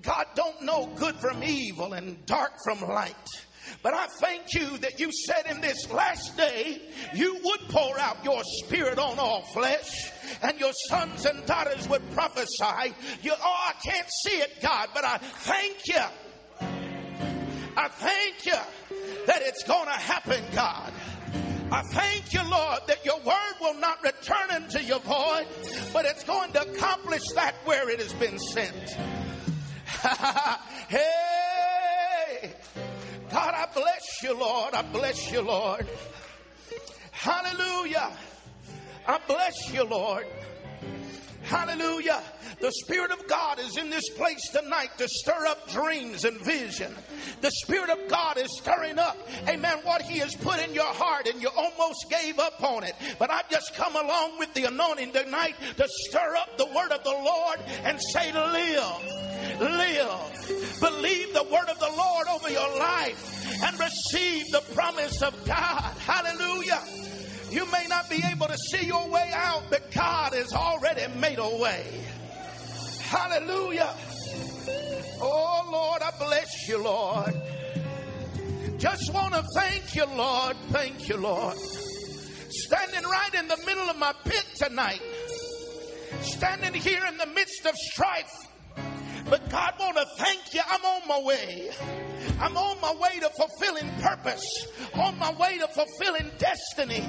God 0.01 0.27
don't 0.35 0.61
know 0.61 0.89
good 0.95 1.15
from 1.15 1.43
evil 1.43 1.93
and 1.93 2.23
dark 2.25 2.53
from 2.63 2.81
light. 2.81 3.15
But 3.81 3.93
I 3.93 4.07
thank 4.19 4.53
you 4.53 4.77
that 4.79 4.99
you 4.99 5.09
said 5.11 5.45
in 5.49 5.61
this 5.61 5.89
last 5.91 6.35
day 6.35 6.81
you 7.13 7.39
would 7.43 7.61
pour 7.69 7.99
out 7.99 8.23
your 8.23 8.41
spirit 8.43 8.99
on 8.99 9.19
all 9.19 9.43
flesh 9.53 10.11
and 10.41 10.59
your 10.59 10.73
sons 10.89 11.25
and 11.25 11.45
daughters 11.45 11.87
would 11.87 12.07
prophesy. 12.11 12.93
You, 13.21 13.33
oh, 13.39 13.65
I 13.67 13.73
can't 13.83 14.07
see 14.23 14.37
it, 14.37 14.61
God, 14.61 14.89
but 14.93 15.05
I 15.05 15.17
thank 15.17 15.87
you. 15.87 16.03
I 17.77 17.87
thank 17.87 18.45
you 18.45 18.57
that 19.27 19.41
it's 19.43 19.63
going 19.63 19.85
to 19.85 19.91
happen, 19.91 20.43
God. 20.53 20.91
I 21.71 21.83
thank 21.83 22.33
you, 22.33 22.41
Lord, 22.49 22.79
that 22.87 23.05
your 23.05 23.19
word 23.19 23.53
will 23.61 23.75
not 23.75 24.03
return 24.03 24.55
into 24.55 24.83
your 24.83 24.99
void, 24.99 25.45
but 25.93 26.05
it's 26.05 26.23
going 26.23 26.51
to 26.53 26.61
accomplish 26.61 27.21
that 27.35 27.53
where 27.65 27.87
it 27.89 27.99
has 27.99 28.13
been 28.13 28.39
sent. 28.39 28.89
hey, 30.87 32.53
God, 33.29 33.53
I 33.53 33.67
bless 33.73 34.23
you, 34.23 34.33
Lord. 34.35 34.73
I 34.73 34.81
bless 34.81 35.31
you, 35.31 35.41
Lord. 35.41 35.87
Hallelujah. 37.11 38.13
I 39.07 39.19
bless 39.27 39.71
you, 39.71 39.83
Lord. 39.83 40.25
Hallelujah. 41.49 42.21
The 42.61 42.71
Spirit 42.71 43.09
of 43.09 43.27
God 43.27 43.57
is 43.57 43.75
in 43.75 43.89
this 43.89 44.07
place 44.09 44.49
tonight 44.51 44.91
to 44.99 45.07
stir 45.07 45.47
up 45.47 45.67
dreams 45.71 46.23
and 46.23 46.39
vision. 46.41 46.93
The 47.41 47.49
Spirit 47.49 47.89
of 47.89 48.07
God 48.07 48.37
is 48.37 48.55
stirring 48.59 48.99
up, 48.99 49.17
amen, 49.47 49.79
what 49.81 50.03
He 50.03 50.19
has 50.19 50.35
put 50.35 50.59
in 50.59 50.75
your 50.75 50.93
heart 50.93 51.27
and 51.27 51.41
you 51.41 51.49
almost 51.57 52.05
gave 52.07 52.37
up 52.37 52.61
on 52.61 52.83
it. 52.83 52.93
But 53.17 53.31
I've 53.31 53.49
just 53.49 53.73
come 53.73 53.95
along 53.95 54.37
with 54.37 54.53
the 54.53 54.65
anointing 54.65 55.11
tonight 55.11 55.55
to 55.77 55.87
stir 55.87 56.35
up 56.35 56.55
the 56.59 56.67
word 56.67 56.91
of 56.91 57.03
the 57.03 57.09
Lord 57.09 57.59
and 57.83 57.99
say, 58.13 58.31
Live, 58.31 59.59
live. 59.59 60.79
Believe 60.79 61.33
the 61.33 61.47
word 61.51 61.67
of 61.67 61.79
the 61.79 61.91
Lord 61.97 62.27
over 62.27 62.49
your 62.51 62.77
life 62.77 63.63
and 63.63 63.79
receive 63.79 64.43
the 64.51 64.61
promise 64.75 65.23
of 65.23 65.33
God. 65.45 65.81
Hallelujah. 65.97 66.83
You 67.51 67.65
may 67.71 67.85
not 67.87 68.09
be 68.09 68.21
able 68.31 68.47
to 68.47 68.57
see 68.57 68.85
your 68.85 69.07
way 69.09 69.31
out, 69.33 69.63
but 69.69 69.91
God 69.91 70.33
has 70.33 70.53
already 70.53 71.07
made 71.19 71.39
a 71.39 71.57
way. 71.57 71.83
Hallelujah. 73.01 73.93
Oh, 75.21 75.69
Lord, 75.71 76.01
I 76.01 76.11
bless 76.19 76.67
you, 76.67 76.83
Lord. 76.83 77.33
Just 78.77 79.11
want 79.13 79.33
to 79.33 79.43
thank 79.55 79.95
you, 79.95 80.05
Lord. 80.05 80.55
Thank 80.69 81.09
you, 81.09 81.17
Lord. 81.17 81.57
Standing 81.57 83.03
right 83.03 83.33
in 83.33 83.47
the 83.47 83.57
middle 83.65 83.89
of 83.89 83.97
my 83.97 84.13
pit 84.23 84.45
tonight. 84.55 85.01
Standing 86.21 86.73
here 86.73 87.03
in 87.07 87.17
the 87.17 87.25
midst 87.25 87.65
of 87.65 87.75
strife. 87.75 88.31
But 89.29 89.49
God 89.49 89.73
want 89.79 89.97
to 89.97 90.05
thank 90.17 90.53
you. 90.53 90.61
I'm 90.69 90.83
on 90.83 91.07
my 91.07 91.21
way. 91.21 91.71
I'm 92.39 92.57
on 92.57 92.81
my 92.81 92.93
way 92.95 93.19
to 93.19 93.29
fulfilling 93.29 93.89
purpose, 94.01 94.67
on 94.95 95.17
my 95.19 95.31
way 95.33 95.57
to 95.59 95.67
fulfilling 95.67 96.31
destiny, 96.37 97.01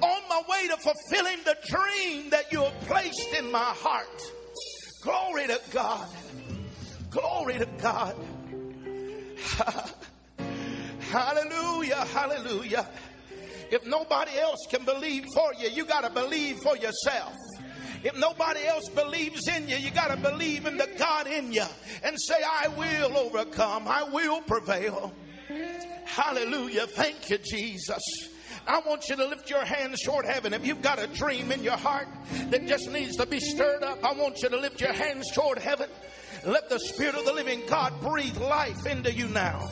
on 0.00 0.22
my 0.28 0.42
way 0.48 0.68
to 0.68 0.76
fulfilling 0.76 1.38
the 1.44 1.56
dream 1.66 2.30
that 2.30 2.52
you 2.52 2.62
have 2.62 2.80
placed 2.82 3.34
in 3.34 3.50
my 3.50 3.58
heart. 3.58 4.22
Glory 5.02 5.46
to 5.48 5.60
God. 5.72 6.08
Glory 7.10 7.58
to 7.58 7.66
God. 7.80 8.16
Hallelujah. 11.10 12.04
Hallelujah. 12.06 12.88
If 13.70 13.84
nobody 13.86 14.38
else 14.38 14.66
can 14.70 14.84
believe 14.84 15.26
for 15.34 15.52
you, 15.58 15.68
you 15.68 15.84
got 15.84 16.04
to 16.04 16.10
believe 16.10 16.58
for 16.58 16.76
yourself. 16.76 17.34
If 18.04 18.16
nobody 18.16 18.64
else 18.66 18.88
believes 18.88 19.48
in 19.48 19.68
you, 19.68 19.76
you 19.76 19.90
got 19.90 20.08
to 20.08 20.16
believe 20.16 20.66
in 20.66 20.76
the 20.76 20.88
God 20.98 21.26
in 21.26 21.52
you 21.52 21.64
and 22.02 22.16
say, 22.20 22.36
I 22.44 22.68
will 22.68 23.16
overcome, 23.16 23.88
I 23.88 24.04
will 24.04 24.40
prevail. 24.42 25.12
Hallelujah. 26.04 26.86
Thank 26.86 27.30
you, 27.30 27.38
Jesus. 27.38 28.02
I 28.66 28.80
want 28.80 29.08
you 29.08 29.16
to 29.16 29.26
lift 29.26 29.48
your 29.48 29.64
hands 29.64 30.02
toward 30.02 30.24
heaven. 30.24 30.52
If 30.52 30.66
you've 30.66 30.82
got 30.82 30.98
a 30.98 31.06
dream 31.06 31.52
in 31.52 31.62
your 31.62 31.76
heart 31.76 32.08
that 32.50 32.66
just 32.66 32.90
needs 32.90 33.16
to 33.16 33.26
be 33.26 33.38
stirred 33.38 33.82
up, 33.84 34.02
I 34.04 34.12
want 34.12 34.42
you 34.42 34.48
to 34.48 34.56
lift 34.56 34.80
your 34.80 34.92
hands 34.92 35.30
toward 35.32 35.58
heaven. 35.58 35.88
Let 36.44 36.68
the 36.68 36.80
Spirit 36.80 37.14
of 37.14 37.24
the 37.24 37.32
living 37.32 37.62
God 37.68 38.00
breathe 38.00 38.36
life 38.38 38.86
into 38.86 39.12
you 39.12 39.28
now. 39.28 39.68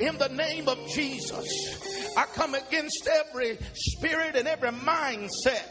In 0.00 0.16
the 0.16 0.28
name 0.28 0.68
of 0.68 0.78
Jesus, 0.88 2.14
I 2.16 2.24
come 2.26 2.54
against 2.54 3.08
every 3.08 3.58
spirit 3.74 4.36
and 4.36 4.46
every 4.46 4.70
mindset 4.70 5.67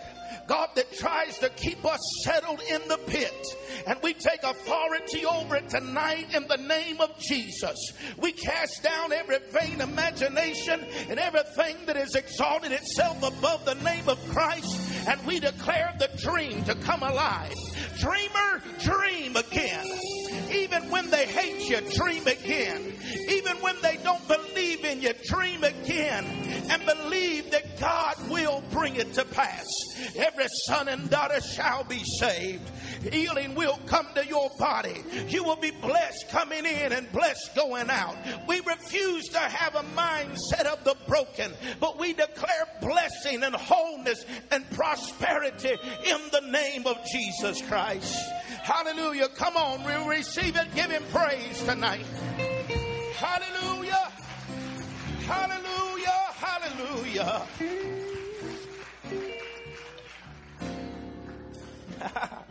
God, 0.47 0.69
that 0.75 0.91
tries 0.93 1.37
to 1.39 1.49
keep 1.49 1.85
us 1.85 1.99
settled 2.23 2.61
in 2.69 2.81
the 2.87 2.97
pit. 3.07 3.33
And 3.85 3.99
we 4.01 4.13
take 4.13 4.43
authority 4.43 5.25
over 5.25 5.57
it 5.57 5.69
tonight 5.69 6.33
in 6.33 6.47
the 6.47 6.57
name 6.57 7.01
of 7.01 7.17
Jesus. 7.19 7.77
We 8.17 8.31
cast 8.31 8.81
down 8.81 9.11
every 9.11 9.39
vain 9.51 9.81
imagination 9.81 10.85
and 11.09 11.19
everything 11.19 11.75
that 11.85 11.95
has 11.95 12.15
exalted 12.15 12.71
itself 12.71 13.21
above 13.23 13.65
the 13.65 13.75
name 13.75 14.07
of 14.07 14.17
Christ. 14.29 14.79
And 15.07 15.25
we 15.25 15.39
declare 15.39 15.93
the 15.99 16.09
dream 16.17 16.63
to 16.65 16.75
come 16.75 17.03
alive. 17.03 17.53
Dreamer, 17.99 18.61
dream 18.79 19.35
again. 19.35 19.85
Even 20.57 20.89
when 20.89 21.09
they 21.09 21.25
hate 21.25 21.69
you, 21.69 21.81
dream 21.91 22.25
again. 22.27 22.93
Even 23.29 23.57
when 23.57 23.75
they 23.81 23.97
don't 24.03 24.27
believe 24.27 24.83
in 24.83 25.01
you, 25.01 25.13
dream 25.25 25.63
again. 25.63 26.25
And 26.69 26.85
believe 26.85 27.51
that 27.51 27.79
God 27.79 28.15
will 28.29 28.63
bring 28.71 28.95
it 28.95 29.13
to 29.13 29.25
pass. 29.25 29.65
Every 30.15 30.47
son 30.65 30.87
and 30.87 31.09
daughter 31.09 31.39
shall 31.41 31.83
be 31.83 32.03
saved. 32.19 32.69
Healing 33.11 33.55
will 33.55 33.79
come 33.85 34.07
to 34.15 34.25
your 34.25 34.49
body. 34.57 35.03
You 35.27 35.43
will 35.43 35.55
be 35.55 35.71
blessed 35.71 36.29
coming 36.29 36.65
in 36.65 36.91
and 36.91 37.11
blessed 37.11 37.55
going 37.55 37.89
out. 37.89 38.17
We 38.47 38.59
refuse 38.61 39.29
to 39.29 39.39
have 39.39 39.75
a 39.75 39.83
mindset 39.95 40.65
of 40.65 40.83
the 40.83 40.95
broken, 41.07 41.53
but 41.79 41.99
we 41.99 42.13
declare 42.13 42.67
blessing 42.81 43.43
and 43.43 43.55
wholeness 43.55 44.25
and 44.51 44.69
prosperity 44.71 45.77
in 46.05 46.21
the 46.31 46.41
name 46.51 46.87
of 46.87 46.97
Jesus 47.11 47.61
Christ. 47.61 48.17
Hallelujah. 48.67 49.29
Come 49.29 49.55
on, 49.55 49.81
we 49.85 49.93
receive 50.17 50.57
it. 50.57 50.75
Give 50.75 50.91
him 50.91 51.01
praise 51.13 51.63
tonight. 51.63 52.05
Hallelujah. 53.15 54.11
Hallelujah. 55.25 56.21
Hallelujah. 56.35 57.47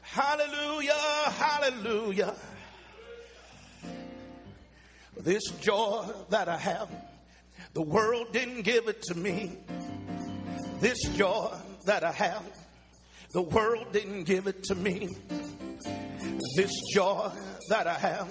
hallelujah. 0.00 0.94
Hallelujah. 0.94 2.34
This 5.18 5.42
joy 5.60 6.06
that 6.30 6.48
I 6.48 6.56
have, 6.56 6.88
the 7.74 7.82
world 7.82 8.32
didn't 8.32 8.62
give 8.62 8.88
it 8.88 9.02
to 9.02 9.14
me. 9.14 9.58
This 10.80 11.02
joy 11.10 11.54
that 11.84 12.04
I 12.04 12.12
have, 12.12 12.42
the 13.32 13.42
world 13.42 13.86
didn't 13.92 14.24
give 14.24 14.46
it 14.46 14.62
to 14.64 14.74
me. 14.74 15.08
This 16.56 16.72
joy 16.92 17.30
that 17.70 17.86
I 17.86 17.94
have, 17.94 18.30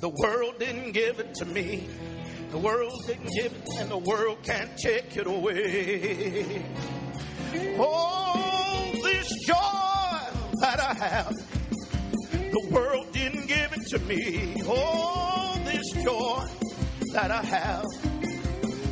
the 0.00 0.10
world 0.10 0.58
didn't 0.58 0.92
give 0.92 1.18
it 1.18 1.34
to 1.36 1.46
me. 1.46 1.88
The 2.50 2.58
world 2.58 2.92
didn't 3.06 3.30
give 3.34 3.52
it, 3.52 3.68
and 3.78 3.90
the 3.90 3.98
world 3.98 4.38
can't 4.42 4.76
take 4.78 5.16
it 5.16 5.26
away. 5.26 6.62
Oh, 7.78 8.90
this 9.02 9.28
joy 9.46 10.20
that 10.60 10.78
I 10.78 10.94
have, 10.94 11.32
the 12.32 12.68
world 12.70 13.12
didn't 13.12 13.46
give 13.46 13.72
it 13.72 13.86
to 13.88 13.98
me. 14.00 14.62
Oh, 14.66 15.58
this 15.64 16.04
joy 16.04 16.44
that 17.12 17.30
I 17.30 17.42
have, 17.42 17.84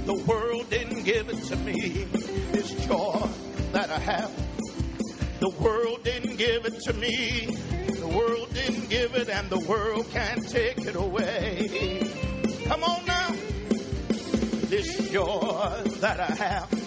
the 0.06 0.24
world 0.26 0.70
didn't 0.70 1.04
give 1.04 1.28
it 1.28 1.42
to 1.44 1.56
me. 1.56 2.06
This 2.52 2.70
joy 2.86 3.28
that 3.72 3.90
I 3.90 3.98
have, 3.98 4.30
the 5.44 5.50
world 5.62 6.02
didn't 6.02 6.36
give 6.36 6.64
it 6.64 6.80
to 6.80 6.94
me. 6.94 7.44
The 8.00 8.08
world 8.08 8.48
didn't 8.54 8.88
give 8.88 9.14
it, 9.14 9.28
and 9.28 9.50
the 9.50 9.58
world 9.68 10.10
can't 10.10 10.48
take 10.48 10.78
it 10.78 10.96
away. 10.96 12.00
Come 12.64 12.82
on 12.82 13.04
now. 13.04 13.28
This 14.72 15.10
joy 15.10 15.82
that 16.00 16.18
I 16.18 16.34
have 16.34 16.83